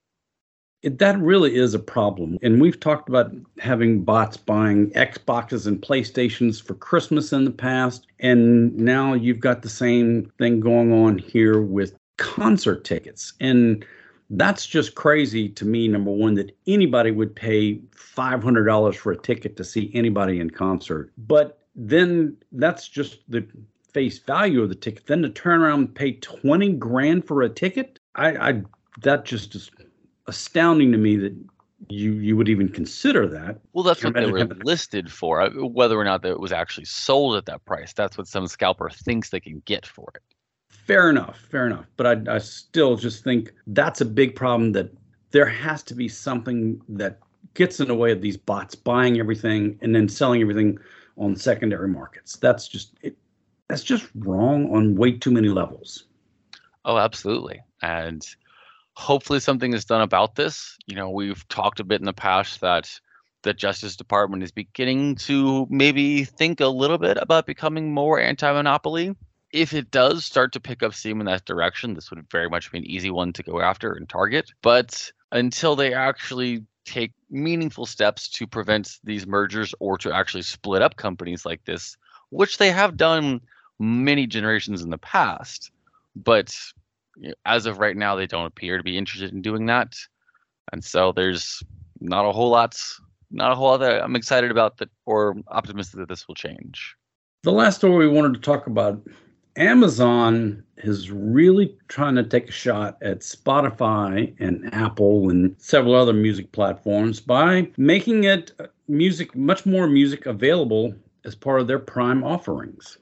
it, 0.83 0.99
that 0.99 1.19
really 1.19 1.57
is 1.57 1.75
a 1.75 1.81
problem. 1.81 2.39
And 2.43 2.61
we've 2.61 2.79
talked 2.79 3.09
about 3.09 3.33
having 3.59 4.05
bots 4.05 4.37
buying 4.37 4.91
Xboxes 4.91 5.67
and 5.67 5.83
PlayStations 5.83 6.63
for 6.63 6.75
Christmas 6.75 7.33
in 7.33 7.45
the 7.45 7.51
past. 7.51 8.07
And 8.21 8.77
now 8.77 9.15
you've 9.15 9.41
got 9.41 9.63
the 9.63 9.69
same 9.69 10.31
thing 10.39 10.61
going 10.61 10.93
on 10.93 11.19
here 11.19 11.61
with 11.61 11.97
concert 12.19 12.85
tickets. 12.85 13.33
And 13.41 13.85
that's 14.31 14.67
just 14.67 14.95
crazy 14.95 15.49
to 15.51 15.65
me, 15.65 15.89
number 15.89 16.11
one, 16.11 16.35
that 16.35 16.57
anybody 16.67 17.11
would 17.11 17.35
pay 17.35 17.77
$500 17.77 18.97
for 18.97 19.13
a 19.13 19.17
ticket 19.17 19.57
to 19.57 19.65
see 19.65 19.91
anybody 19.95 20.41
in 20.41 20.51
concert. 20.51 21.13
But 21.17 21.61
then 21.75 22.37
that's 22.53 22.89
just 22.89 23.19
the 23.29 23.47
face 23.93 24.19
value 24.19 24.63
of 24.63 24.69
the 24.69 24.75
ticket. 24.75 25.07
Then 25.07 25.23
to 25.23 25.31
turn 25.31 25.63
around 25.63 25.79
and 25.81 25.95
pay 25.95 26.13
20 26.13 26.73
grand 26.75 27.27
for 27.27 27.43
a 27.43 27.49
ticket, 27.49 27.99
I, 28.15 28.51
I 28.51 28.63
that 29.03 29.25
just 29.25 29.55
is 29.55 29.71
astounding 30.27 30.91
to 30.93 30.99
me 30.99 31.17
that 31.17 31.35
you 31.89 32.15
you 32.15 32.37
would 32.37 32.49
even 32.49 32.69
consider 32.69 33.27
that. 33.29 33.61
Well, 33.73 33.85
that's 33.85 34.03
what 34.03 34.15
they 34.15 34.27
were 34.27 34.45
listed 34.65 35.13
for. 35.13 35.49
Whether 35.51 35.99
or 35.99 36.05
not 36.05 36.23
that 36.23 36.33
it 36.33 36.41
was 36.41 36.53
actually 36.53 36.87
sold 36.87 37.37
at 37.37 37.47
that 37.47 37.65
price, 37.65 37.93
that's 37.93 38.19
what 38.19 38.27
some 38.27 38.47
scalper 38.47 38.91
thinks 38.91 39.31
they 39.31 39.41
can 39.41 39.63
get 39.67 39.87
for 39.87 40.11
it. 40.15 40.23
Fair 40.87 41.11
enough, 41.11 41.39
fair 41.51 41.67
enough. 41.67 41.87
But 41.97 42.29
I, 42.29 42.37
I 42.37 42.39
still 42.39 42.97
just 42.97 43.25
think 43.25 43.53
that's 43.67 44.01
a 44.01 44.05
big 44.05 44.37
problem. 44.37 44.73
That 44.73 44.91
there 45.33 45.47
has 45.47 45.83
to 45.85 45.95
be 45.95 46.09
something 46.09 46.81
that 46.89 47.19
gets 47.55 47.81
in 47.81 47.89
the 47.89 47.95
way 47.95 48.13
of 48.13 48.21
these 48.21 48.37
bots 48.37 48.75
buying 48.77 49.19
everything 49.19 49.79
and 49.83 49.95
then 49.95 50.09
selling 50.09 50.41
everything 50.41 50.79
on 51.17 51.35
secondary 51.35 51.89
markets. 51.89 52.37
That's 52.37 52.69
just 52.69 52.95
it. 53.03 53.17
That's 53.69 53.83
just 53.83 54.09
wrong 54.15 54.73
on 54.73 54.95
way 54.95 55.13
too 55.13 55.33
many 55.33 55.49
levels. 55.49 56.05
Oh, 56.85 56.99
absolutely. 56.99 57.61
And 57.83 58.25
hopefully 58.93 59.41
something 59.41 59.73
is 59.73 59.85
done 59.85 60.03
about 60.03 60.37
this. 60.37 60.79
You 60.87 60.95
know, 60.95 61.11
we've 61.11 61.47
talked 61.49 61.81
a 61.81 61.85
bit 61.85 62.01
in 62.01 62.07
the 62.07 62.13
past 62.13 62.61
that 62.61 62.89
the 63.43 63.53
Justice 63.53 63.97
Department 63.97 64.45
is 64.45 64.53
beginning 64.53 65.17
to 65.17 65.67
maybe 65.69 66.25
think 66.25 66.61
a 66.61 66.69
little 66.69 66.99
bit 66.99 67.19
about 67.21 67.45
becoming 67.45 67.93
more 67.93 68.21
anti-monopoly. 68.21 69.17
If 69.57 69.73
it 69.73 69.91
does 69.91 70.23
start 70.23 70.53
to 70.53 70.61
pick 70.61 70.83
up 70.83 70.93
steam 70.93 71.19
in 71.19 71.27
that 71.27 71.47
direction, 71.47 71.95
this 71.95 72.11
would 72.11 72.31
very 72.31 72.51
much 72.51 72.71
be 72.71 72.77
an 72.77 72.85
easy 72.85 73.09
one 73.09 73.33
to 73.33 73.43
go 73.43 73.63
after 73.63 73.95
and 73.95 74.07
target. 74.07 74.53
But 74.61 75.11
until 75.33 75.75
they 75.75 75.95
actually 75.95 76.63
take 76.85 77.13
meaningful 77.31 77.87
steps 77.87 78.29
to 78.29 78.47
prevent 78.47 78.99
these 79.03 79.27
mergers 79.27 79.75
or 79.81 79.97
to 79.97 80.13
actually 80.13 80.43
split 80.43 80.83
up 80.83 80.97
companies 80.97 81.47
like 81.47 81.65
this, 81.65 81.97
which 82.29 82.59
they 82.59 82.71
have 82.71 82.99
done 82.99 83.41
many 83.79 84.27
generations 84.27 84.83
in 84.83 84.91
the 84.91 84.99
past, 84.99 85.71
but 86.15 86.55
as 87.47 87.65
of 87.65 87.79
right 87.79 87.97
now, 87.97 88.15
they 88.15 88.27
don't 88.27 88.45
appear 88.45 88.77
to 88.77 88.85
be 88.85 88.99
interested 88.99 89.33
in 89.33 89.41
doing 89.41 89.65
that, 89.67 89.97
and 90.71 90.85
so 90.85 91.13
there's 91.13 91.63
not 92.01 92.27
a 92.27 92.33
whole 92.33 92.51
lot, 92.51 92.79
not 93.31 93.53
a 93.53 93.55
whole 93.55 93.69
lot 93.69 93.79
that 93.79 94.05
I'm 94.05 94.17
excited 94.17 94.51
about 94.51 94.77
that 94.77 94.91
or 95.07 95.35
optimistic 95.49 95.99
that 96.01 96.11
this 96.11 96.29
will 96.29 96.35
change. 96.35 96.95
The 97.43 97.53
last 97.53 97.77
story 97.77 98.07
we 98.07 98.15
wanted 98.15 98.35
to 98.35 98.41
talk 98.41 98.67
about 98.67 99.01
Amazon 99.57 100.63
is 100.79 101.11
really 101.11 101.77
trying 101.89 102.15
to 102.17 102.23
take 102.23 102.49
a 102.49 102.53
shot 102.53 102.99
at 103.03 103.21
Spotify 103.21 104.35
and 104.39 104.73
Apple 104.75 105.31
and 105.31 105.55
several 105.59 105.95
other 105.95 106.13
music 106.13 106.53
platforms 106.53 107.21
by 107.21 107.71
making 107.77 108.25
it 108.25 108.53
music 108.89 109.35
much 109.35 109.65
more 109.65 109.87
music 109.87 110.27
available 110.27 110.95
as 111.25 111.35
part 111.35 111.61
of 111.61 111.67
their 111.67 111.79
Prime 111.79 112.23
offerings. 112.23 112.99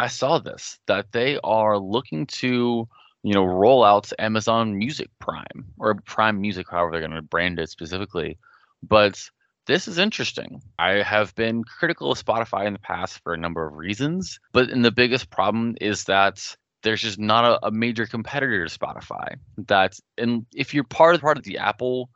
I 0.00 0.08
saw 0.08 0.38
this 0.38 0.78
that 0.86 1.12
they 1.12 1.38
are 1.42 1.78
looking 1.78 2.26
to 2.26 2.88
you 3.22 3.34
know, 3.34 3.44
roll 3.44 3.84
out 3.84 4.12
Amazon 4.18 4.76
Music 4.76 5.10
Prime 5.18 5.64
or 5.78 5.94
Prime 6.06 6.40
Music, 6.40 6.66
however 6.70 6.92
they're 6.92 7.00
going 7.00 7.10
to 7.10 7.22
brand 7.22 7.58
it 7.58 7.68
specifically. 7.68 8.38
But 8.82 9.28
this 9.68 9.86
is 9.86 9.98
interesting. 9.98 10.62
I 10.78 11.02
have 11.02 11.34
been 11.34 11.62
critical 11.62 12.10
of 12.10 12.24
Spotify 12.24 12.66
in 12.66 12.72
the 12.72 12.78
past 12.78 13.20
for 13.22 13.34
a 13.34 13.38
number 13.38 13.64
of 13.66 13.76
reasons, 13.76 14.40
but 14.52 14.70
and 14.70 14.82
the 14.82 14.90
biggest 14.90 15.30
problem 15.30 15.76
is 15.80 16.04
that 16.04 16.56
there's 16.82 17.02
just 17.02 17.18
not 17.18 17.44
a, 17.44 17.66
a 17.66 17.70
major 17.70 18.06
competitor 18.06 18.66
to 18.66 18.78
Spotify. 18.78 19.36
That 19.66 20.00
and 20.16 20.46
if 20.54 20.72
you're 20.72 20.84
part 20.84 21.14
of 21.14 21.20
part 21.20 21.36
of 21.36 21.44
the 21.44 21.58
Apple 21.58 22.08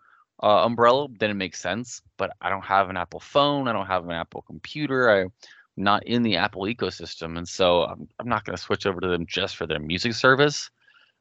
uh, 0.42 0.64
umbrella, 0.64 1.08
then 1.20 1.30
it 1.30 1.34
makes 1.34 1.60
sense. 1.60 2.00
But 2.16 2.30
I 2.40 2.48
don't 2.48 2.64
have 2.64 2.88
an 2.88 2.96
Apple 2.96 3.20
phone. 3.20 3.68
I 3.68 3.74
don't 3.74 3.86
have 3.86 4.04
an 4.04 4.12
Apple 4.12 4.42
computer. 4.42 5.10
I 5.10 5.20
am 5.20 5.32
not 5.76 6.06
in 6.06 6.22
the 6.22 6.36
Apple 6.36 6.62
ecosystem, 6.62 7.36
and 7.36 7.46
so 7.46 7.82
I'm, 7.82 8.08
I'm 8.18 8.28
not 8.28 8.46
going 8.46 8.56
to 8.56 8.62
switch 8.62 8.86
over 8.86 9.00
to 9.00 9.08
them 9.08 9.26
just 9.26 9.56
for 9.56 9.66
their 9.66 9.78
music 9.78 10.14
service. 10.14 10.70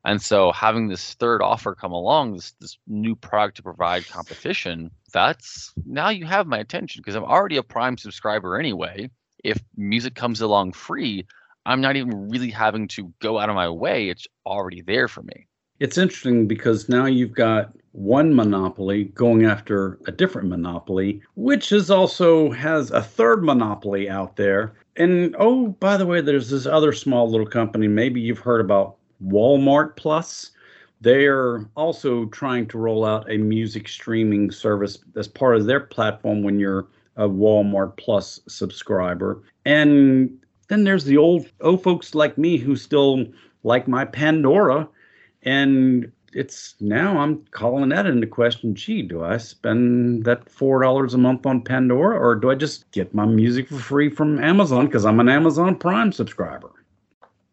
And 0.03 0.21
so 0.21 0.51
having 0.51 0.87
this 0.87 1.13
third 1.13 1.41
offer 1.41 1.75
come 1.75 1.91
along, 1.91 2.35
this 2.35 2.53
this 2.59 2.77
new 2.87 3.15
product 3.15 3.57
to 3.57 3.63
provide 3.63 4.07
competition, 4.07 4.91
that's 5.13 5.73
now 5.85 6.09
you 6.09 6.25
have 6.25 6.47
my 6.47 6.57
attention 6.57 7.01
because 7.01 7.15
I'm 7.15 7.23
already 7.23 7.57
a 7.57 7.63
Prime 7.63 7.97
subscriber 7.97 8.59
anyway. 8.59 9.09
If 9.43 9.59
music 9.75 10.15
comes 10.15 10.41
along 10.41 10.73
free, 10.73 11.25
I'm 11.65 11.81
not 11.81 11.95
even 11.95 12.29
really 12.29 12.49
having 12.49 12.87
to 12.89 13.13
go 13.19 13.39
out 13.39 13.49
of 13.49 13.55
my 13.55 13.69
way. 13.69 14.09
It's 14.09 14.27
already 14.45 14.81
there 14.81 15.07
for 15.07 15.21
me. 15.23 15.47
It's 15.79 15.97
interesting 15.97 16.47
because 16.47 16.89
now 16.89 17.05
you've 17.05 17.33
got 17.33 17.73
one 17.93 18.35
monopoly 18.35 19.05
going 19.05 19.45
after 19.45 19.99
a 20.05 20.11
different 20.11 20.47
monopoly, 20.47 21.21
which 21.35 21.71
is 21.71 21.89
also 21.89 22.51
has 22.51 22.91
a 22.91 23.01
third 23.01 23.43
monopoly 23.43 24.07
out 24.09 24.35
there. 24.35 24.73
And 24.95 25.35
oh, 25.39 25.69
by 25.79 25.97
the 25.97 26.05
way, 26.05 26.21
there's 26.21 26.51
this 26.51 26.67
other 26.67 26.93
small 26.93 27.29
little 27.29 27.47
company. 27.47 27.87
Maybe 27.87 28.21
you've 28.21 28.39
heard 28.39 28.61
about 28.61 28.97
Walmart 29.25 29.95
Plus. 29.95 30.51
They 31.01 31.25
are 31.25 31.67
also 31.75 32.25
trying 32.25 32.67
to 32.67 32.77
roll 32.77 33.05
out 33.05 33.31
a 33.31 33.37
music 33.37 33.87
streaming 33.87 34.51
service 34.51 34.99
as 35.15 35.27
part 35.27 35.55
of 35.55 35.65
their 35.65 35.79
platform 35.79 36.43
when 36.43 36.59
you're 36.59 36.87
a 37.17 37.27
Walmart 37.27 37.97
Plus 37.97 38.39
subscriber. 38.47 39.41
And 39.65 40.37
then 40.67 40.83
there's 40.83 41.05
the 41.05 41.17
old 41.17 41.51
old 41.61 41.83
folks 41.83 42.15
like 42.15 42.37
me 42.37 42.57
who 42.57 42.75
still 42.75 43.25
like 43.63 43.87
my 43.87 44.05
Pandora. 44.05 44.87
And 45.43 46.11
it's 46.33 46.75
now 46.79 47.17
I'm 47.17 47.43
calling 47.51 47.89
that 47.89 48.05
into 48.05 48.27
question. 48.27 48.75
Gee, 48.75 49.01
do 49.01 49.23
I 49.23 49.37
spend 49.37 50.23
that 50.25 50.49
four 50.49 50.81
dollars 50.81 51.13
a 51.13 51.17
month 51.17 51.45
on 51.45 51.61
Pandora 51.61 52.17
or 52.17 52.35
do 52.35 52.49
I 52.51 52.55
just 52.55 52.89
get 52.91 53.13
my 53.13 53.25
music 53.25 53.67
for 53.67 53.79
free 53.79 54.09
from 54.09 54.41
Amazon 54.43 54.85
because 54.85 55.05
I'm 55.05 55.19
an 55.19 55.29
Amazon 55.29 55.75
Prime 55.75 56.11
subscriber? 56.11 56.71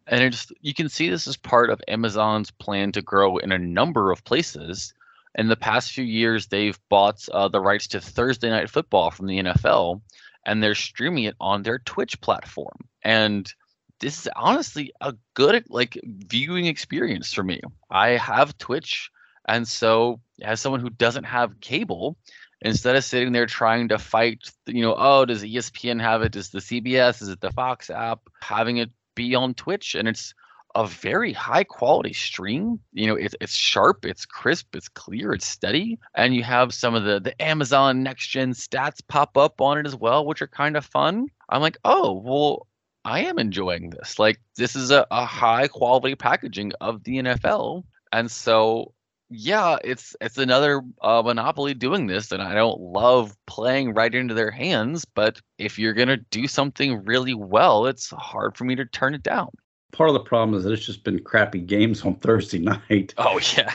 And 0.09 0.23
it's 0.23 0.51
you 0.59 0.73
can 0.73 0.89
see 0.89 1.09
this 1.09 1.27
as 1.27 1.37
part 1.37 1.69
of 1.69 1.81
Amazon's 1.87 2.51
plan 2.51 2.91
to 2.93 3.01
grow 3.01 3.37
in 3.37 3.51
a 3.51 3.57
number 3.57 4.11
of 4.11 4.23
places. 4.23 4.93
In 5.35 5.47
the 5.47 5.55
past 5.55 5.91
few 5.91 6.03
years, 6.03 6.47
they've 6.47 6.79
bought 6.89 7.29
uh, 7.31 7.47
the 7.47 7.61
rights 7.61 7.87
to 7.89 8.01
Thursday 8.01 8.49
Night 8.49 8.69
Football 8.69 9.11
from 9.11 9.27
the 9.27 9.37
NFL, 9.37 10.01
and 10.45 10.61
they're 10.61 10.75
streaming 10.75 11.25
it 11.25 11.35
on 11.39 11.61
their 11.61 11.79
Twitch 11.79 12.19
platform. 12.21 12.75
And 13.03 13.51
this 13.99 14.21
is 14.21 14.29
honestly 14.35 14.91
a 14.99 15.13
good 15.35 15.63
like 15.69 15.99
viewing 16.03 16.65
experience 16.65 17.31
for 17.31 17.43
me. 17.43 17.61
I 17.91 18.09
have 18.09 18.57
Twitch, 18.57 19.11
and 19.47 19.67
so 19.67 20.19
as 20.41 20.59
someone 20.59 20.81
who 20.81 20.89
doesn't 20.89 21.25
have 21.25 21.61
cable, 21.61 22.17
instead 22.61 22.95
of 22.95 23.03
sitting 23.03 23.31
there 23.31 23.45
trying 23.45 23.89
to 23.89 23.99
fight, 23.99 24.49
you 24.65 24.81
know, 24.81 24.95
oh, 24.97 25.25
does 25.25 25.43
ESPN 25.43 26.01
have 26.01 26.23
it? 26.23 26.31
Does 26.31 26.49
the 26.49 26.59
CBS? 26.59 27.21
Is 27.21 27.29
it 27.29 27.41
the 27.41 27.51
Fox 27.51 27.91
app? 27.91 28.21
Having 28.41 28.77
it 28.77 28.89
be 29.19 29.35
on 29.35 29.53
Twitch, 29.53 29.95
and 29.95 30.07
it's 30.07 30.33
a 30.75 30.87
very 30.87 31.33
high 31.33 31.65
quality 31.65 32.13
stream. 32.13 32.79
You 32.93 33.07
know, 33.07 33.15
it's 33.15 33.35
it's 33.41 33.53
sharp, 33.53 34.05
it's 34.05 34.25
crisp, 34.25 34.75
it's 34.75 34.87
clear, 34.87 35.33
it's 35.33 35.45
steady, 35.45 35.99
and 36.15 36.33
you 36.33 36.43
have 36.43 36.73
some 36.73 36.95
of 36.95 37.03
the 37.03 37.19
the 37.19 37.35
Amazon 37.41 38.01
next 38.01 38.27
gen 38.29 38.53
stats 38.53 39.01
pop 39.05 39.37
up 39.37 39.59
on 39.59 39.77
it 39.77 39.85
as 39.85 39.95
well, 39.95 40.25
which 40.25 40.41
are 40.41 40.47
kind 40.47 40.77
of 40.77 40.85
fun. 40.85 41.27
I'm 41.49 41.61
like, 41.61 41.77
oh 41.83 42.13
well. 42.13 42.65
I 43.05 43.21
am 43.21 43.39
enjoying 43.39 43.91
this. 43.91 44.19
Like 44.19 44.39
this 44.57 44.75
is 44.75 44.91
a, 44.91 45.07
a 45.09 45.25
high 45.25 45.69
quality 45.69 46.15
packaging 46.15 46.73
of 46.81 47.01
the 47.05 47.13
NFL. 47.23 47.83
And 48.11 48.29
so 48.29 48.93
yeah, 49.29 49.77
it's 49.83 50.15
it's 50.21 50.37
another 50.37 50.81
uh, 51.01 51.21
monopoly 51.23 51.73
doing 51.73 52.07
this, 52.07 52.31
and 52.31 52.41
I 52.41 52.55
don't 52.55 52.79
love 52.79 53.35
playing 53.45 53.93
right 53.93 54.13
into 54.13 54.33
their 54.33 54.51
hands. 54.51 55.05
But 55.05 55.39
if 55.57 55.77
you're 55.77 55.93
gonna 55.93 56.17
do 56.17 56.47
something 56.47 57.03
really 57.05 57.35
well, 57.35 57.85
it's 57.85 58.09
hard 58.09 58.57
for 58.57 58.63
me 58.63 58.75
to 58.75 58.85
turn 58.85 59.13
it 59.13 59.23
down. 59.23 59.49
Part 59.91 60.09
of 60.09 60.13
the 60.13 60.19
problem 60.19 60.57
is 60.57 60.63
that 60.63 60.73
it's 60.73 60.85
just 60.85 61.03
been 61.03 61.19
crappy 61.19 61.59
games 61.59 62.03
on 62.03 62.15
Thursday 62.21 62.59
night. 62.59 63.13
Oh 63.17 63.39
yeah, 63.55 63.73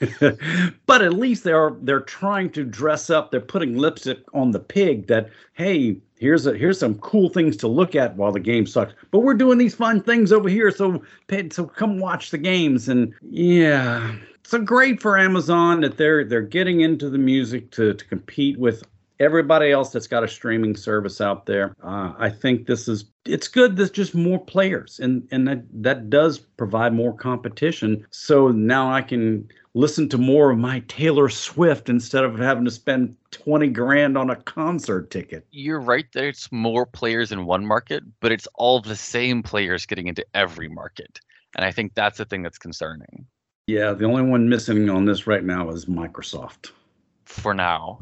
but 0.86 1.02
at 1.02 1.14
least 1.14 1.44
they're 1.44 1.74
they're 1.80 2.00
trying 2.00 2.50
to 2.50 2.64
dress 2.64 3.08
up. 3.08 3.30
They're 3.30 3.40
putting 3.40 3.78
lipstick 3.78 4.18
on 4.34 4.50
the 4.50 4.60
pig. 4.60 5.06
That 5.06 5.30
hey, 5.54 5.96
here's 6.20 6.46
a 6.46 6.56
here's 6.56 6.78
some 6.78 6.94
cool 6.98 7.28
things 7.28 7.56
to 7.56 7.66
look 7.66 7.96
at 7.96 8.14
while 8.16 8.30
the 8.30 8.38
game 8.38 8.66
sucks. 8.66 8.94
But 9.10 9.20
we're 9.20 9.34
doing 9.34 9.58
these 9.58 9.74
fun 9.74 10.02
things 10.02 10.30
over 10.32 10.48
here, 10.48 10.70
so 10.70 11.02
so 11.50 11.66
come 11.66 11.98
watch 11.98 12.30
the 12.30 12.38
games. 12.38 12.88
And 12.88 13.12
yeah, 13.22 14.14
so 14.44 14.60
great 14.60 15.02
for 15.02 15.18
Amazon 15.18 15.80
that 15.80 15.96
they're 15.96 16.24
they're 16.24 16.42
getting 16.42 16.82
into 16.82 17.10
the 17.10 17.18
music 17.18 17.70
to 17.72 17.94
to 17.94 18.04
compete 18.04 18.58
with 18.58 18.84
everybody 19.20 19.70
else 19.70 19.92
that's 19.92 20.06
got 20.06 20.24
a 20.24 20.28
streaming 20.28 20.74
service 20.74 21.20
out 21.20 21.46
there. 21.46 21.74
Uh, 21.84 22.14
I 22.18 22.30
think 22.30 22.66
this 22.66 22.88
is 22.88 23.04
it's 23.26 23.46
good. 23.46 23.76
There's 23.76 23.90
just 23.90 24.14
more 24.14 24.38
players, 24.38 24.98
and 24.98 25.28
and 25.30 25.46
that 25.46 25.62
that 25.82 26.10
does 26.10 26.38
provide 26.38 26.94
more 26.94 27.14
competition. 27.14 28.06
So 28.10 28.48
now 28.48 28.92
I 28.92 29.02
can 29.02 29.48
listen 29.74 30.08
to 30.08 30.18
more 30.18 30.50
of 30.50 30.58
my 30.58 30.80
Taylor 30.88 31.28
Swift 31.28 31.88
instead 31.88 32.24
of 32.24 32.38
having 32.38 32.64
to 32.64 32.70
spend 32.70 33.16
20 33.30 33.68
grand 33.68 34.18
on 34.18 34.30
a 34.30 34.36
concert 34.36 35.10
ticket. 35.10 35.46
You're 35.52 35.80
right 35.80 36.06
there's 36.12 36.48
more 36.50 36.86
players 36.86 37.30
in 37.30 37.46
one 37.46 37.64
market, 37.64 38.02
but 38.20 38.32
it's 38.32 38.48
all 38.54 38.80
the 38.80 38.96
same 38.96 39.44
players 39.44 39.86
getting 39.86 40.08
into 40.08 40.26
every 40.34 40.68
market. 40.68 41.20
And 41.56 41.64
I 41.64 41.70
think 41.70 41.94
that's 41.94 42.18
the 42.18 42.24
thing 42.24 42.42
that's 42.42 42.58
concerning. 42.58 43.26
Yeah, 43.66 43.92
the 43.92 44.04
only 44.04 44.22
one 44.22 44.48
missing 44.48 44.88
on 44.90 45.04
this 45.04 45.26
right 45.26 45.44
now 45.44 45.70
is 45.70 45.86
Microsoft. 45.86 46.72
For 47.24 47.54
now. 47.54 48.00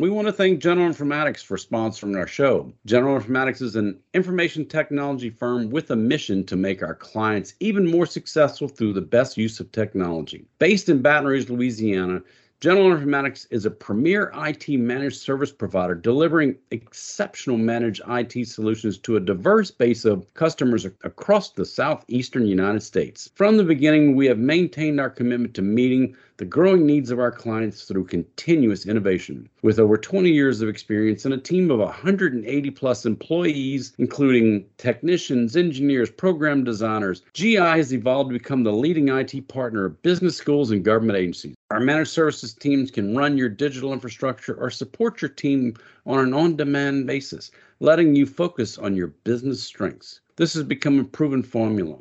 We 0.00 0.08
want 0.08 0.28
to 0.28 0.32
thank 0.32 0.62
General 0.62 0.90
Informatics 0.90 1.44
for 1.44 1.58
sponsoring 1.58 2.16
our 2.16 2.26
show. 2.26 2.72
General 2.86 3.20
Informatics 3.20 3.60
is 3.60 3.76
an 3.76 4.00
information 4.14 4.64
technology 4.64 5.28
firm 5.28 5.68
with 5.68 5.90
a 5.90 5.96
mission 5.96 6.42
to 6.46 6.56
make 6.56 6.82
our 6.82 6.94
clients 6.94 7.52
even 7.60 7.86
more 7.86 8.06
successful 8.06 8.66
through 8.66 8.94
the 8.94 9.02
best 9.02 9.36
use 9.36 9.60
of 9.60 9.70
technology. 9.72 10.46
Based 10.58 10.88
in 10.88 11.02
Baton 11.02 11.26
Rouge, 11.26 11.50
Louisiana, 11.50 12.22
General 12.60 12.94
Informatics 12.94 13.46
is 13.48 13.64
a 13.64 13.70
premier 13.70 14.30
IT 14.36 14.68
managed 14.68 15.16
service 15.16 15.50
provider 15.50 15.94
delivering 15.94 16.56
exceptional 16.72 17.56
managed 17.56 18.02
IT 18.06 18.46
solutions 18.46 18.98
to 18.98 19.16
a 19.16 19.20
diverse 19.20 19.70
base 19.70 20.04
of 20.04 20.26
customers 20.34 20.84
across 20.84 21.52
the 21.52 21.64
southeastern 21.64 22.46
United 22.46 22.82
States. 22.82 23.30
From 23.34 23.56
the 23.56 23.64
beginning, 23.64 24.14
we 24.14 24.26
have 24.26 24.36
maintained 24.36 25.00
our 25.00 25.08
commitment 25.08 25.54
to 25.54 25.62
meeting 25.62 26.14
the 26.36 26.44
growing 26.44 26.84
needs 26.84 27.10
of 27.10 27.18
our 27.18 27.32
clients 27.32 27.84
through 27.84 28.04
continuous 28.04 28.84
innovation. 28.84 29.48
With 29.62 29.78
over 29.78 29.96
20 29.96 30.30
years 30.30 30.60
of 30.60 30.68
experience 30.68 31.24
and 31.24 31.32
a 31.32 31.38
team 31.38 31.70
of 31.70 31.78
180 31.78 32.70
plus 32.72 33.06
employees, 33.06 33.94
including 33.96 34.66
technicians, 34.76 35.56
engineers, 35.56 36.10
program 36.10 36.64
designers, 36.64 37.22
GI 37.32 37.56
has 37.56 37.94
evolved 37.94 38.28
to 38.28 38.38
become 38.38 38.64
the 38.64 38.72
leading 38.72 39.08
IT 39.08 39.48
partner 39.48 39.86
of 39.86 40.02
business 40.02 40.36
schools 40.36 40.70
and 40.72 40.84
government 40.84 41.16
agencies. 41.16 41.54
Our 41.70 41.80
managed 41.80 42.10
services 42.10 42.52
teams 42.52 42.90
can 42.90 43.16
run 43.16 43.38
your 43.38 43.48
digital 43.48 43.92
infrastructure 43.92 44.54
or 44.54 44.70
support 44.70 45.22
your 45.22 45.28
team 45.28 45.74
on 46.06 46.18
an 46.18 46.34
on 46.34 46.56
demand 46.56 47.06
basis, 47.06 47.50
letting 47.78 48.16
you 48.16 48.26
focus 48.26 48.76
on 48.78 48.96
your 48.96 49.08
business 49.08 49.62
strengths. 49.62 50.20
This 50.36 50.54
has 50.54 50.64
become 50.64 50.98
a 50.98 51.04
proven 51.04 51.42
formula 51.42 51.98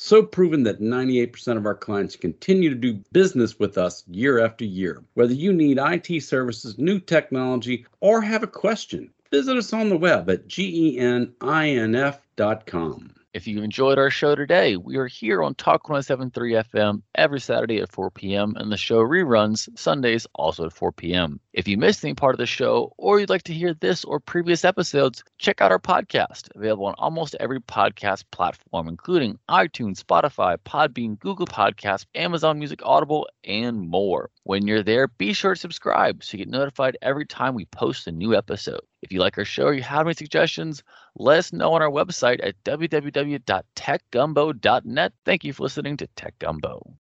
so 0.00 0.22
proven 0.22 0.62
that 0.62 0.80
98% 0.80 1.56
of 1.56 1.66
our 1.66 1.74
clients 1.74 2.14
continue 2.14 2.68
to 2.68 2.76
do 2.76 3.02
business 3.10 3.58
with 3.58 3.76
us 3.76 4.04
year 4.06 4.38
after 4.38 4.64
year. 4.64 5.02
Whether 5.14 5.34
you 5.34 5.52
need 5.52 5.80
IT 5.82 6.22
services, 6.22 6.78
new 6.78 7.00
technology, 7.00 7.84
or 7.98 8.20
have 8.20 8.44
a 8.44 8.46
question, 8.46 9.10
visit 9.32 9.56
us 9.56 9.72
on 9.72 9.88
the 9.88 9.96
web 9.96 10.30
at 10.30 10.46
geninf.com. 10.46 11.34
If 13.34 13.46
you 13.46 13.62
enjoyed 13.62 13.98
our 13.98 14.08
show 14.08 14.34
today, 14.34 14.76
we 14.78 14.96
are 14.96 15.06
here 15.06 15.42
on 15.42 15.54
Talk 15.54 15.84
107.3 15.86 16.64
FM 16.64 17.02
every 17.14 17.40
Saturday 17.40 17.78
at 17.78 17.92
4 17.92 18.10
p.m. 18.10 18.54
and 18.56 18.72
the 18.72 18.78
show 18.78 19.00
reruns 19.00 19.68
Sundays 19.78 20.26
also 20.34 20.64
at 20.64 20.72
4 20.72 20.92
p.m. 20.92 21.38
If 21.52 21.68
you 21.68 21.76
missed 21.76 22.02
any 22.02 22.14
part 22.14 22.34
of 22.34 22.38
the 22.38 22.46
show 22.46 22.94
or 22.96 23.20
you'd 23.20 23.28
like 23.28 23.42
to 23.42 23.52
hear 23.52 23.74
this 23.74 24.02
or 24.02 24.18
previous 24.18 24.64
episodes, 24.64 25.22
check 25.36 25.60
out 25.60 25.70
our 25.70 25.78
podcast, 25.78 26.48
available 26.56 26.86
on 26.86 26.94
almost 26.96 27.36
every 27.38 27.60
podcast 27.60 28.24
platform, 28.30 28.88
including 28.88 29.38
iTunes, 29.50 30.02
Spotify, 30.02 30.56
Podbean, 30.64 31.18
Google 31.18 31.46
Podcasts, 31.46 32.06
Amazon 32.14 32.58
Music, 32.58 32.80
Audible, 32.82 33.28
and 33.44 33.78
more. 33.90 34.30
When 34.44 34.66
you're 34.66 34.82
there, 34.82 35.06
be 35.06 35.34
sure 35.34 35.52
to 35.54 35.60
subscribe 35.60 36.24
so 36.24 36.38
you 36.38 36.44
get 36.44 36.50
notified 36.50 36.96
every 37.02 37.26
time 37.26 37.54
we 37.54 37.66
post 37.66 38.06
a 38.06 38.10
new 38.10 38.34
episode. 38.34 38.80
If 39.02 39.12
you 39.12 39.20
like 39.20 39.36
our 39.38 39.44
show 39.44 39.64
or 39.64 39.74
you 39.74 39.82
have 39.82 40.06
any 40.06 40.14
suggestions, 40.14 40.82
let 41.16 41.38
us 41.38 41.52
know 41.52 41.72
on 41.74 41.82
our 41.82 41.90
website 41.90 42.40
at 42.42 42.54
www.techgumbo.net. 42.64 45.12
Thank 45.24 45.44
you 45.44 45.52
for 45.52 45.62
listening 45.64 45.96
to 45.98 46.06
Tech 46.16 46.38
Gumbo. 46.38 46.94